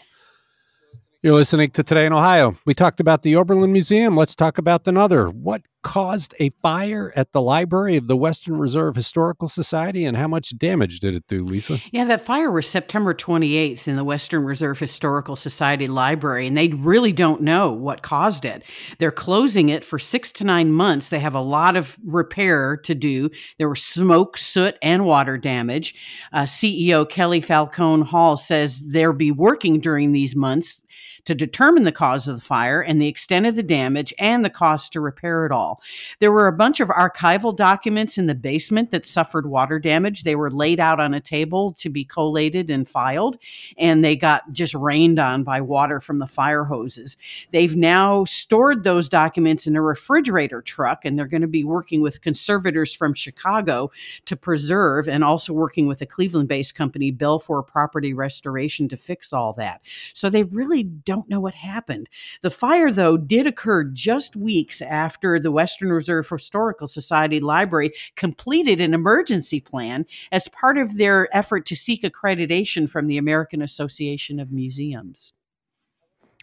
You're 1.26 1.34
listening 1.34 1.72
to 1.72 1.82
Today 1.82 2.06
in 2.06 2.12
Ohio. 2.12 2.56
We 2.64 2.72
talked 2.72 3.00
about 3.00 3.22
the 3.22 3.34
Oberlin 3.34 3.72
Museum. 3.72 4.16
Let's 4.16 4.36
talk 4.36 4.58
about 4.58 4.86
another. 4.86 5.28
What 5.28 5.62
caused 5.82 6.36
a 6.38 6.50
fire 6.62 7.12
at 7.16 7.32
the 7.32 7.40
library 7.40 7.96
of 7.96 8.06
the 8.06 8.16
Western 8.16 8.58
Reserve 8.58 8.94
Historical 8.94 9.48
Society, 9.48 10.04
and 10.04 10.16
how 10.16 10.28
much 10.28 10.56
damage 10.56 11.00
did 11.00 11.14
it 11.14 11.24
do, 11.26 11.44
Lisa? 11.44 11.80
Yeah, 11.90 12.04
that 12.04 12.24
fire 12.24 12.50
was 12.50 12.68
September 12.68 13.12
28th 13.12 13.88
in 13.88 13.96
the 13.96 14.04
Western 14.04 14.44
Reserve 14.44 14.78
Historical 14.78 15.34
Society 15.34 15.88
library, 15.88 16.46
and 16.46 16.56
they 16.56 16.68
really 16.68 17.10
don't 17.10 17.40
know 17.40 17.72
what 17.72 18.02
caused 18.02 18.44
it. 18.44 18.62
They're 18.98 19.10
closing 19.10 19.68
it 19.68 19.84
for 19.84 19.98
six 19.98 20.30
to 20.32 20.44
nine 20.44 20.70
months. 20.70 21.08
They 21.08 21.18
have 21.18 21.34
a 21.34 21.40
lot 21.40 21.74
of 21.74 21.96
repair 22.04 22.76
to 22.78 22.94
do. 22.94 23.30
There 23.58 23.68
was 23.68 23.82
smoke, 23.82 24.38
soot, 24.38 24.76
and 24.80 25.04
water 25.04 25.38
damage. 25.38 26.28
Uh, 26.32 26.44
CEO 26.44 27.08
Kelly 27.08 27.40
Falcone 27.40 28.04
Hall 28.04 28.36
says 28.36 28.80
they'll 28.88 29.12
be 29.12 29.32
working 29.32 29.80
during 29.80 30.12
these 30.12 30.36
months 30.36 30.85
to 31.26 31.34
determine 31.34 31.84
the 31.84 31.92
cause 31.92 32.26
of 32.26 32.36
the 32.36 32.42
fire 32.42 32.80
and 32.80 33.00
the 33.00 33.08
extent 33.08 33.46
of 33.46 33.56
the 33.56 33.62
damage 33.62 34.14
and 34.18 34.44
the 34.44 34.50
cost 34.50 34.92
to 34.92 35.00
repair 35.00 35.44
it 35.44 35.52
all. 35.52 35.82
There 36.20 36.32
were 36.32 36.46
a 36.46 36.52
bunch 36.52 36.80
of 36.80 36.88
archival 36.88 37.54
documents 37.54 38.16
in 38.16 38.26
the 38.26 38.34
basement 38.34 38.90
that 38.90 39.06
suffered 39.06 39.46
water 39.46 39.78
damage. 39.78 40.22
They 40.22 40.36
were 40.36 40.50
laid 40.50 40.80
out 40.80 41.00
on 41.00 41.14
a 41.14 41.20
table 41.20 41.72
to 41.74 41.90
be 41.90 42.04
collated 42.04 42.70
and 42.70 42.88
filed, 42.88 43.38
and 43.76 44.04
they 44.04 44.16
got 44.16 44.52
just 44.52 44.74
rained 44.74 45.18
on 45.18 45.44
by 45.44 45.60
water 45.60 46.00
from 46.00 46.18
the 46.18 46.26
fire 46.26 46.64
hoses. 46.64 47.16
They've 47.50 47.76
now 47.76 48.24
stored 48.24 48.84
those 48.84 49.08
documents 49.08 49.66
in 49.66 49.76
a 49.76 49.82
refrigerator 49.82 50.62
truck, 50.62 51.04
and 51.04 51.18
they're 51.18 51.26
going 51.26 51.42
to 51.42 51.48
be 51.48 51.64
working 51.64 52.00
with 52.00 52.20
conservators 52.20 52.94
from 52.94 53.14
Chicago 53.14 53.90
to 54.26 54.36
preserve 54.36 55.08
and 55.08 55.24
also 55.24 55.52
working 55.52 55.86
with 55.86 56.00
a 56.00 56.06
Cleveland 56.06 56.48
based 56.48 56.74
company, 56.74 57.12
Belfor 57.12 57.66
Property 57.66 58.14
Restoration, 58.14 58.88
to 58.88 58.96
fix 58.96 59.32
all 59.32 59.52
that. 59.54 59.80
So 60.12 60.30
they 60.30 60.44
really 60.44 60.82
don't 60.84 61.15
don't 61.16 61.30
know 61.30 61.40
what 61.40 61.54
happened. 61.54 62.10
The 62.42 62.50
fire, 62.50 62.92
though, 62.92 63.16
did 63.16 63.46
occur 63.46 63.84
just 63.84 64.36
weeks 64.36 64.82
after 64.82 65.40
the 65.40 65.50
Western 65.50 65.90
Reserve 65.90 66.28
Historical 66.28 66.86
Society 66.86 67.40
Library 67.40 67.92
completed 68.16 68.82
an 68.82 68.92
emergency 68.92 69.58
plan 69.58 70.04
as 70.30 70.48
part 70.48 70.76
of 70.76 70.98
their 70.98 71.34
effort 71.34 71.64
to 71.66 71.74
seek 71.74 72.02
accreditation 72.02 72.88
from 72.88 73.06
the 73.06 73.16
American 73.16 73.62
Association 73.62 74.38
of 74.38 74.52
Museums. 74.52 75.32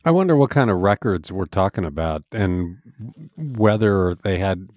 I 0.04 0.10
wonder 0.10 0.36
what 0.36 0.50
kind 0.50 0.72
of 0.72 0.80
records 0.80 1.32
we're 1.32 1.46
talking 1.46 1.86
about 1.86 2.24
and 2.32 2.78
whether 3.38 4.16
they 4.16 4.40
had 4.40 4.70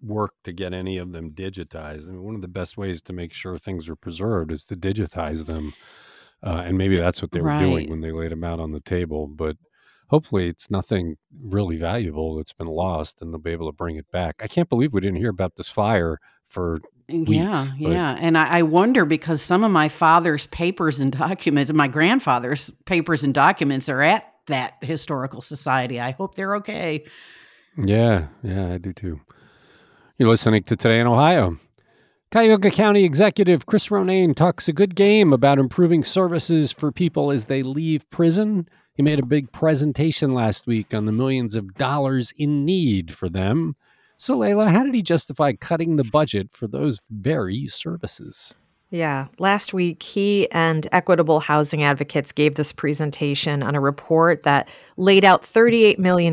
work 0.00 0.34
to 0.44 0.52
get 0.52 0.72
any 0.72 0.96
of 0.96 1.10
them 1.10 1.32
digitized. 1.32 2.08
I 2.08 2.12
mean, 2.12 2.22
one 2.22 2.36
of 2.36 2.40
the 2.40 2.48
best 2.48 2.76
ways 2.76 3.02
to 3.02 3.12
make 3.12 3.32
sure 3.32 3.58
things 3.58 3.88
are 3.88 3.96
preserved 3.96 4.52
is 4.52 4.64
to 4.66 4.76
digitize 4.76 5.46
them. 5.46 5.74
Uh, 6.44 6.62
and 6.66 6.76
maybe 6.76 6.96
that's 6.96 7.22
what 7.22 7.32
they 7.32 7.40
were 7.40 7.48
right. 7.48 7.64
doing 7.64 7.90
when 7.90 8.00
they 8.00 8.12
laid 8.12 8.30
them 8.30 8.44
out 8.44 8.60
on 8.60 8.72
the 8.72 8.80
table. 8.80 9.26
But 9.26 9.56
hopefully, 10.08 10.48
it's 10.48 10.70
nothing 10.70 11.16
really 11.42 11.76
valuable 11.76 12.36
that's 12.36 12.52
been 12.52 12.66
lost, 12.66 13.22
and 13.22 13.32
they'll 13.32 13.40
be 13.40 13.52
able 13.52 13.70
to 13.70 13.76
bring 13.76 13.96
it 13.96 14.10
back. 14.10 14.36
I 14.42 14.46
can't 14.46 14.68
believe 14.68 14.92
we 14.92 15.00
didn't 15.00 15.18
hear 15.18 15.30
about 15.30 15.56
this 15.56 15.68
fire 15.68 16.18
for 16.44 16.80
Weeks, 17.06 17.30
yeah, 17.30 17.68
but. 17.78 17.92
yeah. 17.92 18.16
And 18.18 18.38
I, 18.38 18.58
I, 18.58 18.62
wonder 18.62 19.04
because 19.04 19.42
some 19.42 19.62
of 19.62 19.70
my 19.70 19.90
father's 19.90 20.46
papers 20.46 21.00
and 21.00 21.12
documents, 21.12 21.70
my 21.70 21.86
grandfather's 21.86 22.70
papers 22.86 23.22
and 23.22 23.34
documents 23.34 23.90
are 23.90 24.00
at 24.00 24.26
that 24.46 24.76
historical 24.80 25.42
society. 25.42 26.00
I 26.00 26.12
hope 26.12 26.34
they're 26.34 26.56
okay. 26.56 27.04
Yeah, 27.76 28.28
yeah, 28.42 28.72
I 28.72 28.78
do 28.78 28.94
too. 28.94 29.20
You're 30.16 30.30
listening 30.30 30.62
to 30.64 30.76
Today 30.76 30.98
in 30.98 31.06
Ohio. 31.06 31.58
Cuyahoga 32.34 32.72
County 32.72 33.04
Executive 33.04 33.64
Chris 33.64 33.90
Ronayne 33.90 34.34
talks 34.34 34.66
a 34.66 34.72
good 34.72 34.96
game 34.96 35.32
about 35.32 35.60
improving 35.60 36.02
services 36.02 36.72
for 36.72 36.90
people 36.90 37.30
as 37.30 37.46
they 37.46 37.62
leave 37.62 38.10
prison. 38.10 38.68
He 38.94 39.04
made 39.04 39.20
a 39.20 39.24
big 39.24 39.52
presentation 39.52 40.34
last 40.34 40.66
week 40.66 40.92
on 40.92 41.06
the 41.06 41.12
millions 41.12 41.54
of 41.54 41.74
dollars 41.74 42.32
in 42.36 42.64
need 42.64 43.14
for 43.14 43.28
them. 43.28 43.76
So, 44.16 44.36
Leila, 44.36 44.70
how 44.70 44.82
did 44.82 44.96
he 44.96 45.00
justify 45.00 45.52
cutting 45.52 45.94
the 45.94 46.02
budget 46.02 46.50
for 46.50 46.66
those 46.66 46.98
very 47.08 47.68
services? 47.68 48.52
Yeah. 48.94 49.26
Last 49.40 49.74
week, 49.74 50.04
he 50.04 50.48
and 50.52 50.86
Equitable 50.92 51.40
Housing 51.40 51.82
Advocates 51.82 52.30
gave 52.30 52.54
this 52.54 52.70
presentation 52.72 53.60
on 53.60 53.74
a 53.74 53.80
report 53.80 54.44
that 54.44 54.68
laid 54.96 55.24
out 55.24 55.42
$38 55.42 55.98
million 55.98 56.32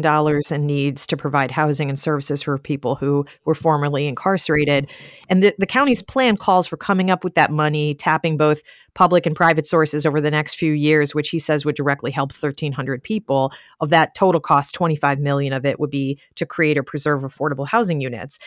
in 0.52 0.66
needs 0.68 1.08
to 1.08 1.18
provide 1.18 1.50
housing 1.50 1.90
and 1.90 1.98
services 1.98 2.44
for 2.44 2.60
people 2.60 2.94
who 2.94 3.26
were 3.46 3.56
formerly 3.56 4.06
incarcerated. 4.06 4.92
And 5.28 5.42
the, 5.42 5.56
the 5.58 5.66
county's 5.66 6.04
plan 6.04 6.38
calls 6.38 6.68
for 6.68 6.78
coming 6.78 7.10
up 7.10 7.24
with 7.24 7.34
that 7.34 7.50
money, 7.50 7.96
tapping 7.96 8.38
both 8.38 8.62
public 8.94 9.26
and 9.26 9.36
private 9.36 9.66
sources 9.66 10.06
over 10.06 10.22
the 10.22 10.30
next 10.30 10.56
few 10.56 10.74
years, 10.74 11.16
which 11.16 11.30
he 11.30 11.40
says 11.40 11.66
would 11.66 11.76
directly 11.76 12.12
help 12.12 12.32
1,300 12.32 13.02
people. 13.02 13.52
Of 13.80 13.90
that 13.90 14.14
total 14.14 14.42
cost, 14.42 14.76
25 14.76 15.20
million 15.20 15.54
of 15.54 15.66
it 15.66 15.80
would 15.80 15.90
be 15.90 16.20
to 16.36 16.46
create 16.46 16.78
or 16.78 16.84
preserve 16.84 17.22
affordable 17.22 17.68
housing 17.68 18.02
units. 18.02 18.38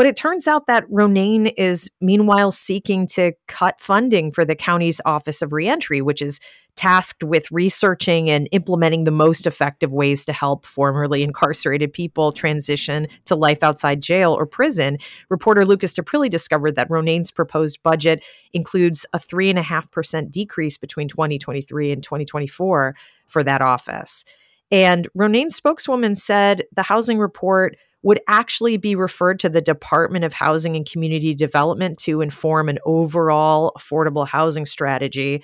But 0.00 0.06
it 0.06 0.16
turns 0.16 0.48
out 0.48 0.66
that 0.66 0.88
Ronayne 0.90 1.52
is 1.58 1.90
meanwhile 2.00 2.52
seeking 2.52 3.06
to 3.08 3.34
cut 3.46 3.78
funding 3.82 4.32
for 4.32 4.46
the 4.46 4.56
county's 4.56 4.98
Office 5.04 5.42
of 5.42 5.52
Reentry, 5.52 6.00
which 6.00 6.22
is 6.22 6.40
tasked 6.74 7.22
with 7.22 7.52
researching 7.52 8.30
and 8.30 8.48
implementing 8.50 9.04
the 9.04 9.10
most 9.10 9.46
effective 9.46 9.92
ways 9.92 10.24
to 10.24 10.32
help 10.32 10.64
formerly 10.64 11.22
incarcerated 11.22 11.92
people 11.92 12.32
transition 12.32 13.08
to 13.26 13.34
life 13.34 13.62
outside 13.62 14.00
jail 14.00 14.32
or 14.32 14.46
prison. 14.46 14.96
Reporter 15.28 15.66
Lucas 15.66 15.92
Daprile 15.92 16.30
discovered 16.30 16.76
that 16.76 16.88
Ronayne's 16.88 17.30
proposed 17.30 17.82
budget 17.82 18.24
includes 18.54 19.04
a 19.12 19.18
3.5% 19.18 20.30
decrease 20.30 20.78
between 20.78 21.08
2023 21.08 21.92
and 21.92 22.02
2024 22.02 22.96
for 23.26 23.44
that 23.44 23.60
office. 23.60 24.24
And 24.70 25.08
Ronayne's 25.14 25.56
spokeswoman 25.56 26.14
said 26.14 26.64
the 26.74 26.84
housing 26.84 27.18
report 27.18 27.76
would 28.02 28.20
actually 28.26 28.76
be 28.76 28.94
referred 28.94 29.38
to 29.40 29.48
the 29.48 29.60
Department 29.60 30.24
of 30.24 30.32
Housing 30.32 30.76
and 30.76 30.90
Community 30.90 31.34
Development 31.34 31.98
to 31.98 32.20
inform 32.20 32.68
an 32.68 32.78
overall 32.84 33.72
affordable 33.76 34.26
housing 34.26 34.64
strategy. 34.64 35.42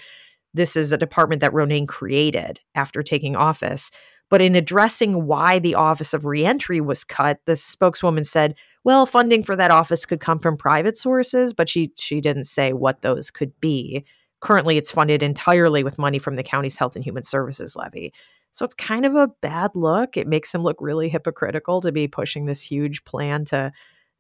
This 0.54 0.76
is 0.76 0.90
a 0.90 0.98
department 0.98 1.40
that 1.40 1.52
Ronayne 1.52 1.86
created 1.86 2.60
after 2.74 3.02
taking 3.02 3.36
office. 3.36 3.90
But 4.28 4.42
in 4.42 4.56
addressing 4.56 5.26
why 5.26 5.58
the 5.58 5.74
Office 5.74 6.12
of 6.14 6.24
Reentry 6.24 6.80
was 6.80 7.04
cut, 7.04 7.40
the 7.44 7.56
spokeswoman 7.56 8.24
said, 8.24 8.54
well, 8.82 9.04
funding 9.04 9.42
for 9.42 9.56
that 9.56 9.70
office 9.70 10.06
could 10.06 10.20
come 10.20 10.38
from 10.38 10.56
private 10.56 10.96
sources, 10.96 11.52
but 11.52 11.68
she 11.68 11.92
she 11.98 12.20
didn't 12.20 12.44
say 12.44 12.72
what 12.72 13.02
those 13.02 13.30
could 13.30 13.52
be. 13.60 14.04
Currently, 14.40 14.76
it's 14.76 14.92
funded 14.92 15.22
entirely 15.22 15.82
with 15.82 15.98
money 15.98 16.18
from 16.18 16.36
the 16.36 16.42
county's 16.42 16.78
Health 16.78 16.94
and 16.94 17.04
Human 17.04 17.22
Services 17.22 17.74
levy. 17.74 18.12
So 18.52 18.64
it's 18.64 18.74
kind 18.74 19.04
of 19.04 19.14
a 19.14 19.28
bad 19.42 19.72
look. 19.74 20.16
It 20.16 20.26
makes 20.26 20.54
him 20.54 20.62
look 20.62 20.76
really 20.80 21.08
hypocritical 21.08 21.80
to 21.82 21.92
be 21.92 22.08
pushing 22.08 22.46
this 22.46 22.62
huge 22.62 23.04
plan 23.04 23.44
to 23.46 23.72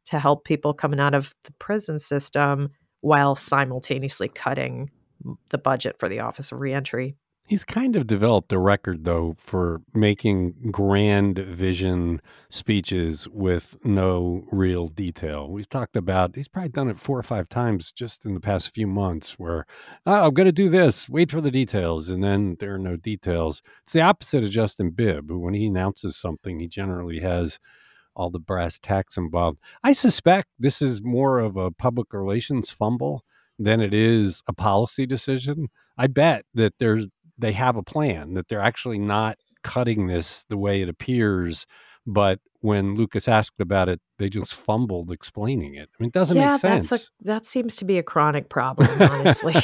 to 0.06 0.18
help 0.20 0.44
people 0.44 0.72
coming 0.72 1.00
out 1.00 1.14
of 1.14 1.34
the 1.44 1.52
prison 1.58 1.98
system 1.98 2.70
while 3.00 3.34
simultaneously 3.34 4.28
cutting 4.28 4.88
the 5.50 5.58
budget 5.58 5.98
for 5.98 6.08
the 6.08 6.20
Office 6.20 6.52
of 6.52 6.60
Reentry. 6.60 7.16
He's 7.48 7.64
kind 7.64 7.94
of 7.94 8.08
developed 8.08 8.52
a 8.52 8.58
record, 8.58 9.04
though, 9.04 9.36
for 9.38 9.80
making 9.94 10.72
grand 10.72 11.38
vision 11.38 12.20
speeches 12.48 13.28
with 13.28 13.76
no 13.84 14.44
real 14.50 14.88
detail. 14.88 15.48
We've 15.48 15.68
talked 15.68 15.94
about, 15.94 16.34
he's 16.34 16.48
probably 16.48 16.70
done 16.70 16.88
it 16.88 16.98
four 16.98 17.16
or 17.16 17.22
five 17.22 17.48
times 17.48 17.92
just 17.92 18.24
in 18.24 18.34
the 18.34 18.40
past 18.40 18.74
few 18.74 18.88
months 18.88 19.38
where, 19.38 19.64
oh, 20.06 20.26
I'm 20.26 20.34
going 20.34 20.46
to 20.46 20.52
do 20.52 20.68
this, 20.68 21.08
wait 21.08 21.30
for 21.30 21.40
the 21.40 21.52
details, 21.52 22.08
and 22.08 22.24
then 22.24 22.56
there 22.58 22.74
are 22.74 22.80
no 22.80 22.96
details. 22.96 23.62
It's 23.84 23.92
the 23.92 24.00
opposite 24.00 24.42
of 24.42 24.50
Justin 24.50 24.90
Bibb, 24.90 25.28
who, 25.28 25.38
when 25.38 25.54
he 25.54 25.66
announces 25.66 26.16
something, 26.16 26.58
he 26.58 26.66
generally 26.66 27.20
has 27.20 27.60
all 28.16 28.30
the 28.30 28.40
brass 28.40 28.80
tacks 28.80 29.16
involved. 29.16 29.60
I 29.84 29.92
suspect 29.92 30.48
this 30.58 30.82
is 30.82 31.00
more 31.00 31.38
of 31.38 31.56
a 31.56 31.70
public 31.70 32.12
relations 32.12 32.70
fumble 32.70 33.22
than 33.56 33.80
it 33.80 33.94
is 33.94 34.42
a 34.48 34.52
policy 34.52 35.06
decision. 35.06 35.68
I 35.96 36.08
bet 36.08 36.44
that 36.54 36.74
there's 36.78 37.06
they 37.38 37.52
have 37.52 37.76
a 37.76 37.82
plan 37.82 38.34
that 38.34 38.48
they're 38.48 38.60
actually 38.60 38.98
not 38.98 39.38
cutting 39.62 40.06
this 40.06 40.44
the 40.48 40.56
way 40.56 40.80
it 40.80 40.88
appears 40.88 41.66
but 42.06 42.38
when 42.60 42.94
Lucas 42.94 43.26
asked 43.26 43.60
about 43.60 43.88
it, 43.88 44.00
they 44.18 44.28
just 44.28 44.54
fumbled 44.54 45.10
explaining 45.10 45.74
it. 45.74 45.88
I 45.92 46.02
mean, 46.02 46.08
it 46.08 46.12
doesn't 46.12 46.36
yeah, 46.36 46.52
make 46.52 46.60
sense. 46.60 46.90
That's 46.90 47.04
a, 47.04 47.24
that 47.24 47.44
seems 47.44 47.76
to 47.76 47.84
be 47.84 47.98
a 47.98 48.02
chronic 48.02 48.48
problem, 48.48 48.88
honestly. 49.02 49.54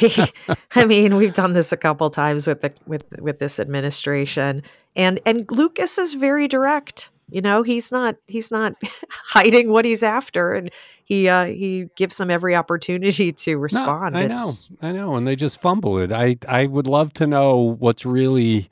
I 0.75 0.85
mean, 0.85 1.15
we've 1.15 1.33
done 1.33 1.53
this 1.53 1.71
a 1.71 1.77
couple 1.77 2.09
times 2.09 2.45
with 2.45 2.61
the 2.61 2.73
with 2.85 3.05
with 3.19 3.39
this 3.39 3.59
administration, 3.59 4.63
and 4.95 5.19
and 5.25 5.45
Lucas 5.49 5.97
is 5.97 6.13
very 6.13 6.47
direct. 6.47 7.11
You 7.29 7.41
know, 7.41 7.63
he's 7.63 7.91
not 7.91 8.15
he's 8.27 8.51
not 8.51 8.73
hiding 9.09 9.69
what 9.69 9.85
he's 9.85 10.03
after, 10.03 10.53
and 10.53 10.69
he 11.03 11.27
uh, 11.27 11.45
he 11.45 11.89
gives 11.95 12.17
them 12.17 12.31
every 12.31 12.55
opportunity 12.55 13.31
to 13.31 13.57
respond. 13.57 14.15
No, 14.15 14.19
I 14.19 14.27
know, 14.27 14.51
I 14.81 14.91
know, 14.91 15.15
and 15.15 15.27
they 15.27 15.35
just 15.35 15.61
fumble 15.61 15.99
it. 15.99 16.11
I 16.11 16.37
I 16.47 16.65
would 16.65 16.87
love 16.87 17.13
to 17.13 17.27
know 17.27 17.75
what's 17.79 18.05
really 18.05 18.69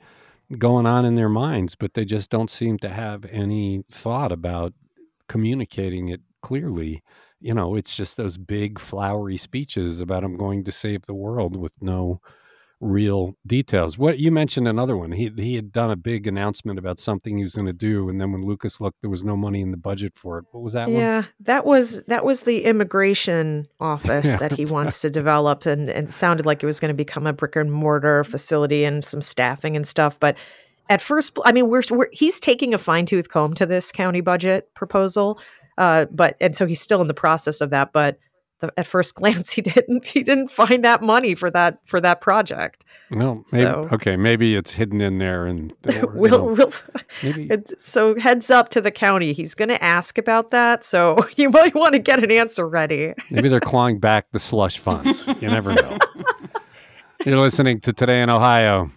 going 0.58 0.86
on 0.86 1.04
in 1.04 1.14
their 1.14 1.28
minds, 1.28 1.74
but 1.74 1.94
they 1.94 2.04
just 2.04 2.30
don't 2.30 2.50
seem 2.50 2.78
to 2.78 2.88
have 2.88 3.24
any 3.26 3.84
thought 3.90 4.32
about 4.32 4.72
communicating 5.28 6.08
it 6.08 6.20
clearly. 6.42 7.02
You 7.40 7.54
know, 7.54 7.74
it's 7.74 7.96
just 7.96 8.16
those 8.16 8.36
big 8.36 8.78
flowery 8.78 9.36
speeches 9.36 10.00
about 10.00 10.24
I'm 10.24 10.36
going 10.36 10.64
to 10.64 10.72
save 10.72 11.02
the 11.02 11.14
world 11.14 11.56
with 11.56 11.72
no 11.80 12.20
real 12.82 13.36
details. 13.46 13.96
What 13.96 14.18
you 14.18 14.32
mentioned 14.32 14.66
another 14.66 14.96
one. 14.96 15.12
He 15.12 15.30
he 15.36 15.54
had 15.54 15.72
done 15.72 15.90
a 15.90 15.96
big 15.96 16.26
announcement 16.26 16.78
about 16.78 16.98
something 16.98 17.36
he 17.36 17.44
was 17.44 17.54
going 17.54 17.66
to 17.66 17.72
do, 17.72 18.08
and 18.08 18.20
then 18.20 18.32
when 18.32 18.42
Lucas 18.42 18.80
looked, 18.80 19.00
there 19.00 19.08
was 19.08 19.24
no 19.24 19.36
money 19.36 19.60
in 19.60 19.70
the 19.70 19.76
budget 19.76 20.14
for 20.16 20.38
it. 20.38 20.44
What 20.50 20.62
was 20.64 20.72
that 20.72 20.88
one? 20.88 20.98
Yeah, 20.98 21.22
that 21.40 21.64
was 21.64 22.02
that 22.08 22.24
was 22.24 22.42
the 22.42 22.64
immigration 22.64 23.68
office 23.80 24.26
Yeah. 24.26 24.36
that 24.36 24.52
he 24.54 24.64
wants 24.66 25.00
to 25.02 25.10
develop, 25.10 25.64
and, 25.64 25.88
and 25.88 26.08
it 26.08 26.10
sounded 26.10 26.44
like 26.44 26.62
it 26.62 26.66
was 26.66 26.80
going 26.80 26.90
to 26.90 26.94
become 26.94 27.26
a 27.26 27.32
brick 27.32 27.54
and 27.56 27.72
mortar 27.72 28.24
facility 28.24 28.84
and 28.84 29.04
some 29.04 29.22
staffing 29.22 29.76
and 29.76 29.86
stuff. 29.86 30.18
But 30.18 30.36
at 30.90 31.00
first, 31.00 31.38
I 31.44 31.52
mean, 31.52 31.68
we're, 31.68 31.82
we're 31.88 32.08
he's 32.12 32.40
taking 32.40 32.74
a 32.74 32.78
fine 32.78 33.06
tooth 33.06 33.28
comb 33.28 33.54
to 33.54 33.64
this 33.64 33.92
county 33.92 34.20
budget 34.20 34.74
proposal, 34.74 35.40
uh, 35.78 36.06
but 36.10 36.36
and 36.40 36.56
so 36.56 36.66
he's 36.66 36.80
still 36.80 37.00
in 37.00 37.06
the 37.06 37.14
process 37.14 37.60
of 37.60 37.70
that. 37.70 37.92
But 37.92 38.18
the, 38.62 38.72
at 38.78 38.86
first 38.86 39.14
glance, 39.16 39.52
he 39.52 39.60
didn't 39.60 40.06
he 40.06 40.22
didn't 40.22 40.48
find 40.48 40.82
that 40.82 41.02
money 41.02 41.34
for 41.34 41.50
that 41.50 41.78
for 41.84 42.00
that 42.00 42.22
project. 42.22 42.86
No, 43.10 43.44
maybe, 43.52 43.64
So- 43.66 43.88
okay, 43.92 44.16
maybe 44.16 44.54
it's 44.56 44.70
hidden 44.72 45.02
in 45.02 45.18
there, 45.18 45.44
and 45.44 45.72
or, 46.02 46.06
we'll, 46.14 46.30
know, 46.38 46.44
we'll, 46.54 46.72
maybe 47.22 47.46
it's, 47.50 47.84
so 47.84 48.18
heads 48.18 48.50
up 48.50 48.70
to 48.70 48.80
the 48.80 48.90
county. 48.90 49.34
He's 49.34 49.54
going 49.54 49.68
to 49.68 49.82
ask 49.84 50.16
about 50.16 50.50
that, 50.52 50.82
so 50.82 51.18
you 51.36 51.50
might 51.50 51.74
want 51.74 51.92
to 51.92 51.98
get 51.98 52.24
an 52.24 52.30
answer 52.30 52.66
ready. 52.66 53.12
maybe 53.30 53.50
they're 53.50 53.60
clawing 53.60 53.98
back 53.98 54.30
the 54.32 54.38
slush 54.40 54.78
funds. 54.78 55.26
You 55.42 55.48
never 55.48 55.74
know. 55.74 55.98
You're 57.26 57.38
listening 57.40 57.80
to 57.82 57.92
Today 57.92 58.22
in 58.22 58.30
Ohio. 58.30 58.90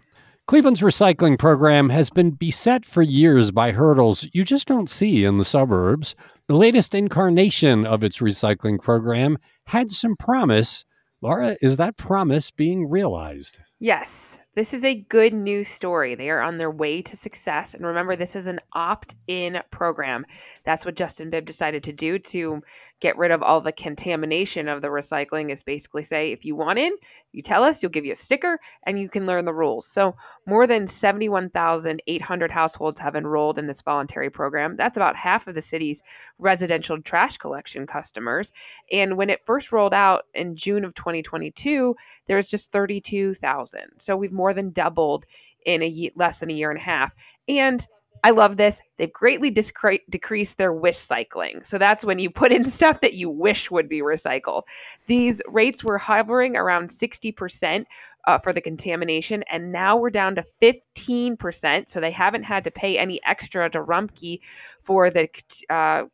Cleveland's 0.48 0.82
recycling 0.82 1.40
program 1.40 1.90
has 1.90 2.12
been 2.12 2.30
beset 2.30 2.86
for 2.86 3.02
years 3.02 3.50
by 3.50 3.72
hurdles 3.72 4.28
you 4.32 4.44
just 4.44 4.68
don't 4.68 4.92
see 4.92 5.24
in 5.24 5.40
the 5.40 5.44
suburbs. 5.44 6.14
The 6.48 6.56
latest 6.56 6.94
incarnation 6.94 7.84
of 7.84 8.04
its 8.04 8.20
recycling 8.20 8.80
program 8.80 9.40
had 9.66 9.90
some 9.90 10.16
promise. 10.16 10.86
Laura, 11.20 11.58
is 11.64 11.78
that 11.78 11.98
promise 11.98 12.52
being 12.52 12.88
realized? 12.88 13.58
Yes, 13.80 14.38
this 14.54 14.72
is 14.72 14.84
a 14.84 15.02
good 15.10 15.34
news 15.34 15.68
story. 15.68 16.14
They 16.14 16.30
are 16.30 16.42
on 16.42 16.60
their 16.60 16.70
way 16.70 17.02
to 17.02 17.18
success. 17.18 17.74
And 17.74 17.84
remember, 17.84 18.16
this 18.16 18.36
is 18.36 18.46
an 18.46 18.60
opt 18.74 19.16
in 19.26 19.62
program. 19.72 20.26
That's 20.64 20.86
what 20.86 20.96
Justin 20.96 21.32
Bibb 21.32 21.46
decided 21.46 21.84
to 21.86 21.94
do 21.94 22.20
to 22.20 22.62
get 23.02 23.18
rid 23.18 23.32
of 23.32 23.44
all 23.44 23.62
the 23.62 23.72
contamination 23.72 24.68
of 24.68 24.82
the 24.82 24.88
recycling, 24.88 25.52
is 25.52 25.64
basically 25.64 26.04
say, 26.04 26.32
if 26.32 26.46
you 26.46 26.56
want 26.56 26.80
in, 26.80 26.94
you 27.32 27.42
tell 27.42 27.64
us, 27.64 27.84
you'll 27.84 27.92
give 27.92 28.06
you 28.06 28.14
a 28.14 28.16
sticker, 28.16 28.60
and 28.84 29.00
you 29.00 29.10
can 29.10 29.26
learn 29.26 29.46
the 29.46 29.54
rules. 29.54 29.86
So, 29.86 30.16
more 30.48 30.66
than 30.66 30.88
71,800 30.88 32.52
households 32.52 33.00
have 33.00 33.16
enrolled 33.16 33.58
in 33.58 33.68
this 33.68 33.82
voluntary 33.82 34.30
program. 34.30 34.76
That's 34.76 34.98
about 34.98 35.16
half 35.16 35.48
of 35.48 35.56
the 35.56 35.62
city's 35.62 36.02
residential 36.40 37.02
trash 37.02 37.38
collection 37.38 37.86
customers. 37.86 38.52
And 38.92 39.18
when 39.18 39.30
it 39.30 39.46
first 39.46 39.72
rolled 39.72 39.94
out 39.94 40.26
in 40.34 40.56
June 40.56 40.86
of 40.86 40.96
2022, 40.96 41.96
there 42.28 42.38
was 42.38 42.48
just 42.48 42.72
32,000. 42.72 43.82
So 44.00 44.16
we've 44.16 44.32
more 44.32 44.54
than 44.54 44.72
doubled 44.72 45.26
in 45.66 45.82
a 45.82 45.88
ye- 45.88 46.12
less 46.16 46.40
than 46.40 46.50
a 46.50 46.54
year 46.54 46.70
and 46.70 46.80
a 46.80 46.84
half. 46.84 47.14
And 47.48 47.86
I 48.26 48.32
love 48.32 48.58
this. 48.58 48.82
They've 48.98 49.14
greatly 49.14 49.54
discre- 49.54 50.02
decreased 50.10 50.58
their 50.58 50.74
wish 50.74 50.98
cycling. 50.98 51.62
So 51.64 51.78
that's 51.78 52.04
when 52.04 52.18
you 52.18 52.32
put 52.32 52.52
in 52.52 52.66
stuff 52.72 53.02
that 53.02 53.14
you 53.14 53.30
wish 53.30 53.70
would 53.70 53.88
be 53.88 54.00
recycled. 54.02 54.64
These 55.06 55.44
rates 55.48 55.84
were 55.84 56.00
hovering 56.00 56.58
around 56.58 56.90
60% 56.90 57.86
uh, 58.26 58.40
for 58.40 58.52
the 58.52 58.62
contamination, 58.62 59.44
and 59.44 59.72
now 59.72 59.96
we're 59.96 60.10
down 60.10 60.34
to 60.34 60.46
15%. 60.60 61.88
So 61.88 62.00
they 62.00 62.10
haven't 62.10 62.42
had 62.42 62.64
to 62.64 62.72
pay 62.72 62.98
any 62.98 63.22
extra 63.28 63.70
to 63.70 63.84
Rumpke 63.84 64.40
for 64.82 65.12
the 65.12 65.30
uh, 65.70 66.06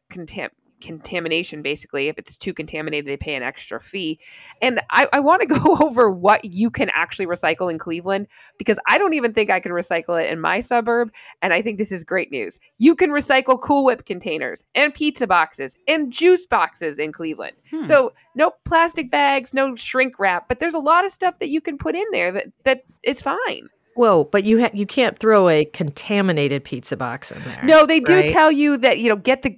contamination, 0.81 1.61
basically. 1.61 2.07
If 2.07 2.17
it's 2.17 2.37
too 2.37 2.53
contaminated, 2.53 3.07
they 3.07 3.17
pay 3.17 3.35
an 3.35 3.43
extra 3.43 3.79
fee. 3.79 4.19
And 4.61 4.81
I, 4.89 5.07
I 5.13 5.19
want 5.19 5.41
to 5.41 5.47
go 5.59 5.77
over 5.81 6.09
what 6.09 6.43
you 6.45 6.69
can 6.69 6.89
actually 6.93 7.27
recycle 7.27 7.71
in 7.71 7.77
Cleveland 7.77 8.27
because 8.57 8.77
I 8.87 8.97
don't 8.97 9.13
even 9.13 9.33
think 9.33 9.49
I 9.49 9.59
can 9.59 9.71
recycle 9.71 10.21
it 10.21 10.31
in 10.31 10.39
my 10.39 10.59
suburb. 10.59 11.13
And 11.41 11.53
I 11.53 11.61
think 11.61 11.77
this 11.77 11.91
is 11.91 12.03
great 12.03 12.31
news. 12.31 12.59
You 12.77 12.95
can 12.95 13.11
recycle 13.11 13.59
Cool 13.59 13.85
Whip 13.85 14.05
containers 14.05 14.63
and 14.75 14.93
pizza 14.93 15.27
boxes 15.27 15.77
and 15.87 16.11
juice 16.11 16.45
boxes 16.45 16.99
in 16.99 17.11
Cleveland. 17.11 17.55
Hmm. 17.69 17.85
So 17.85 18.13
no 18.35 18.51
plastic 18.65 19.11
bags, 19.11 19.53
no 19.53 19.75
shrink 19.75 20.19
wrap, 20.19 20.47
but 20.47 20.59
there's 20.59 20.73
a 20.73 20.79
lot 20.79 21.05
of 21.05 21.11
stuff 21.11 21.39
that 21.39 21.49
you 21.49 21.61
can 21.61 21.77
put 21.77 21.95
in 21.95 22.05
there 22.11 22.31
that, 22.31 22.47
that 22.63 22.83
is 23.03 23.21
fine. 23.21 23.69
Whoa, 23.95 24.23
but 24.25 24.43
you 24.43 24.61
ha- 24.61 24.71
you 24.73 24.85
can't 24.85 25.17
throw 25.17 25.49
a 25.49 25.65
contaminated 25.65 26.63
pizza 26.63 26.95
box 26.95 27.31
in 27.31 27.41
there. 27.43 27.61
No, 27.63 27.85
they 27.85 27.99
do 27.99 28.15
right? 28.15 28.29
tell 28.29 28.51
you 28.51 28.77
that 28.77 28.99
you 28.99 29.09
know 29.09 29.17
get 29.17 29.41
the 29.41 29.57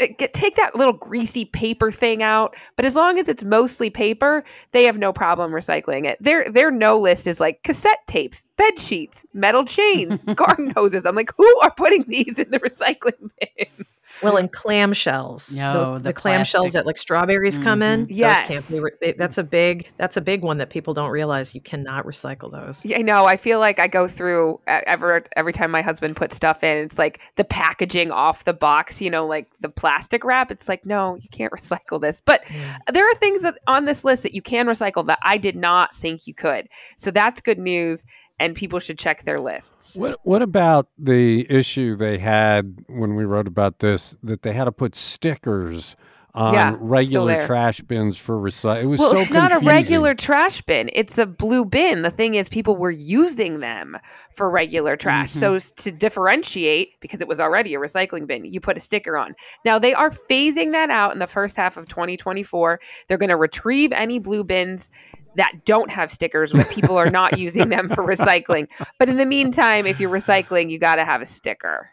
uh, 0.00 0.06
get 0.18 0.32
take 0.32 0.56
that 0.56 0.74
little 0.74 0.94
greasy 0.94 1.44
paper 1.44 1.90
thing 1.90 2.22
out, 2.22 2.56
but 2.76 2.84
as 2.84 2.94
long 2.94 3.18
as 3.18 3.28
it's 3.28 3.44
mostly 3.44 3.90
paper, 3.90 4.42
they 4.72 4.84
have 4.84 4.98
no 4.98 5.12
problem 5.12 5.52
recycling 5.52 6.06
it. 6.06 6.16
Their 6.20 6.50
their 6.50 6.70
no 6.70 6.98
list 6.98 7.26
is 7.26 7.40
like 7.40 7.62
cassette 7.62 8.06
tapes, 8.06 8.46
bed 8.56 8.78
sheets, 8.78 9.26
metal 9.34 9.64
chains, 9.64 10.24
garden 10.34 10.70
hoses. 10.70 11.04
I'm 11.04 11.14
like, 11.14 11.32
who 11.36 11.60
are 11.60 11.70
putting 11.70 12.04
these 12.04 12.38
in 12.38 12.50
the 12.50 12.60
recycling 12.60 13.30
bin? 13.38 13.86
Well, 14.22 14.36
and 14.36 14.50
clamshells. 14.52 15.56
No, 15.56 15.94
the, 15.94 15.98
the 15.98 16.02
the 16.04 16.14
clamshells 16.14 16.72
that 16.72 16.86
like 16.86 16.98
strawberries 16.98 17.58
come 17.58 17.82
in. 17.82 18.06
Those 18.06 18.16
Yes. 18.16 18.46
can't 18.48 18.68
be 18.68 18.80
re- 18.80 18.90
they- 19.00 19.12
that's 19.12 19.38
a 19.38 19.44
big 19.44 19.90
that's 19.96 20.16
a 20.16 20.20
big 20.20 20.42
one 20.42 20.58
that 20.58 20.70
people 20.70 20.94
don't 20.94 21.10
realize. 21.10 21.54
You 21.54 21.60
cannot 21.60 22.04
recycle 22.06 22.50
those. 22.50 22.84
Yeah, 22.84 22.98
I 22.98 23.02
know. 23.02 23.24
I 23.26 23.36
feel 23.36 23.58
like 23.58 23.78
I 23.78 23.86
go 23.88 24.06
through 24.08 24.60
uh, 24.66 24.80
every 24.86 25.22
every 25.36 25.52
time 25.52 25.70
my 25.70 25.82
husband 25.82 26.16
puts 26.16 26.36
stuff 26.36 26.62
in. 26.62 26.78
It's 26.78 26.98
like 26.98 27.20
the 27.36 27.44
packaging 27.44 28.10
off 28.10 28.44
the 28.44 28.54
box, 28.54 29.00
you 29.00 29.10
know, 29.10 29.26
like 29.26 29.48
the 29.60 29.68
plastic 29.68 30.24
wrap. 30.24 30.50
It's 30.50 30.68
like, 30.68 30.86
no, 30.86 31.16
you 31.16 31.28
can't 31.30 31.52
recycle 31.52 32.00
this. 32.00 32.20
But 32.24 32.44
there 32.92 33.08
are 33.10 33.14
things 33.16 33.42
that 33.42 33.58
on 33.66 33.84
this 33.84 34.04
list 34.04 34.22
that 34.22 34.34
you 34.34 34.42
can 34.42 34.66
recycle 34.66 35.06
that 35.06 35.18
I 35.22 35.38
did 35.38 35.56
not 35.56 35.94
think 35.94 36.26
you 36.26 36.34
could. 36.34 36.68
So 36.96 37.10
that's 37.10 37.40
good 37.40 37.58
news, 37.58 38.04
and 38.38 38.54
people 38.54 38.80
should 38.80 38.98
check 38.98 39.24
their 39.24 39.40
lists. 39.40 39.94
What 39.96 40.18
What 40.22 40.42
about 40.42 40.88
the 40.98 41.50
issue 41.50 41.96
they 41.96 42.18
had 42.18 42.84
when 42.88 43.14
we 43.14 43.24
wrote 43.24 43.46
about 43.46 43.78
this 43.78 44.16
that 44.22 44.42
they 44.42 44.52
had 44.52 44.64
to 44.64 44.72
put 44.72 44.94
stickers 44.94 45.96
on 46.34 46.54
Yeah, 46.54 46.76
regular 46.80 47.46
trash 47.46 47.80
bins 47.80 48.18
for 48.18 48.38
recycle? 48.38 48.82
It 48.82 48.86
was 48.86 49.00
Well, 49.00 49.12
so 49.12 49.18
it's 49.18 49.30
not 49.30 49.52
a 49.52 49.58
regular 49.60 50.14
trash 50.14 50.62
bin. 50.62 50.90
It's 50.92 51.16
a 51.16 51.26
blue 51.26 51.64
bin. 51.64 52.02
The 52.02 52.10
thing 52.10 52.34
is, 52.34 52.48
people 52.48 52.76
were 52.76 52.90
using 52.90 53.60
them 53.60 53.96
for 54.32 54.50
regular 54.50 54.96
trash. 54.96 55.30
Mm-hmm. 55.30 55.58
So 55.58 55.58
to 55.58 55.92
differentiate, 55.92 57.00
because 57.00 57.20
it 57.20 57.28
was 57.28 57.38
already 57.38 57.74
a 57.74 57.78
recycling 57.78 58.26
bin, 58.26 58.44
you 58.44 58.60
put 58.60 58.76
a 58.76 58.80
sticker 58.80 59.16
on. 59.16 59.34
Now 59.64 59.78
they 59.78 59.94
are 59.94 60.10
phasing 60.10 60.72
that 60.72 60.90
out 60.90 61.12
in 61.12 61.20
the 61.20 61.26
first 61.26 61.56
half 61.56 61.76
of 61.76 61.86
2024. 61.88 62.80
They're 63.06 63.18
going 63.18 63.30
to 63.30 63.36
retrieve 63.36 63.92
any 63.92 64.18
blue 64.18 64.42
bins 64.42 64.90
that 65.36 65.64
don't 65.64 65.90
have 65.90 66.10
stickers 66.10 66.52
where 66.54 66.64
people 66.64 66.96
are 66.96 67.10
not 67.10 67.38
using 67.38 67.68
them 67.68 67.88
for 67.88 67.96
recycling. 68.04 68.68
But 68.98 69.08
in 69.08 69.16
the 69.16 69.26
meantime, 69.26 69.86
if 69.86 70.00
you're 70.00 70.10
recycling, 70.10 70.70
you 70.70 70.78
got 70.78 70.96
to 70.96 71.04
have 71.04 71.22
a 71.22 71.26
sticker. 71.26 71.90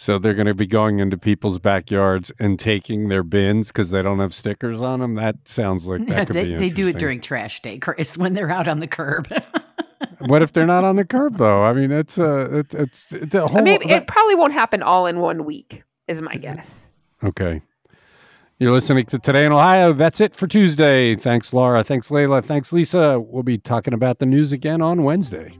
So 0.00 0.18
they're 0.18 0.32
going 0.32 0.46
to 0.46 0.54
be 0.54 0.66
going 0.66 0.98
into 0.98 1.18
people's 1.18 1.58
backyards 1.58 2.32
and 2.38 2.58
taking 2.58 3.10
their 3.10 3.22
bins 3.22 3.68
because 3.68 3.90
they 3.90 4.00
don't 4.00 4.18
have 4.18 4.32
stickers 4.32 4.80
on 4.80 5.00
them. 5.00 5.14
That 5.16 5.46
sounds 5.46 5.86
like 5.86 6.06
that 6.06 6.26
could 6.26 6.36
they, 6.36 6.44
be. 6.46 6.56
they 6.56 6.70
do 6.70 6.88
it 6.88 6.98
during 6.98 7.20
trash 7.20 7.60
day, 7.60 7.76
Chris, 7.76 8.16
when 8.16 8.32
they're 8.32 8.50
out 8.50 8.66
on 8.66 8.80
the 8.80 8.86
curb. 8.86 9.28
What 10.26 10.42
if 10.42 10.52
they're 10.52 10.66
not 10.66 10.84
on 10.84 10.96
the 10.96 11.04
curb 11.04 11.38
though? 11.38 11.64
I 11.64 11.72
mean, 11.72 11.90
it's 11.90 12.18
uh, 12.18 12.58
it, 12.58 12.74
it's 12.74 13.08
the 13.08 13.46
whole. 13.48 13.62
Maybe 13.62 13.86
that- 13.86 14.02
it 14.02 14.06
probably 14.06 14.34
won't 14.34 14.52
happen 14.52 14.82
all 14.82 15.06
in 15.06 15.18
one 15.20 15.44
week, 15.46 15.82
is 16.08 16.20
my 16.20 16.36
guess. 16.36 16.90
Okay. 17.24 17.62
You're 18.58 18.72
listening 18.72 19.06
to 19.06 19.18
Today 19.18 19.46
in 19.46 19.52
Ohio. 19.52 19.94
That's 19.94 20.20
it 20.20 20.36
for 20.36 20.46
Tuesday. 20.46 21.16
Thanks, 21.16 21.54
Laura. 21.54 21.82
Thanks, 21.82 22.10
Leila. 22.10 22.42
Thanks, 22.42 22.70
Lisa. 22.72 23.18
We'll 23.18 23.42
be 23.42 23.56
talking 23.56 23.94
about 23.94 24.18
the 24.18 24.26
news 24.26 24.52
again 24.52 24.82
on 24.82 25.04
Wednesday. 25.04 25.52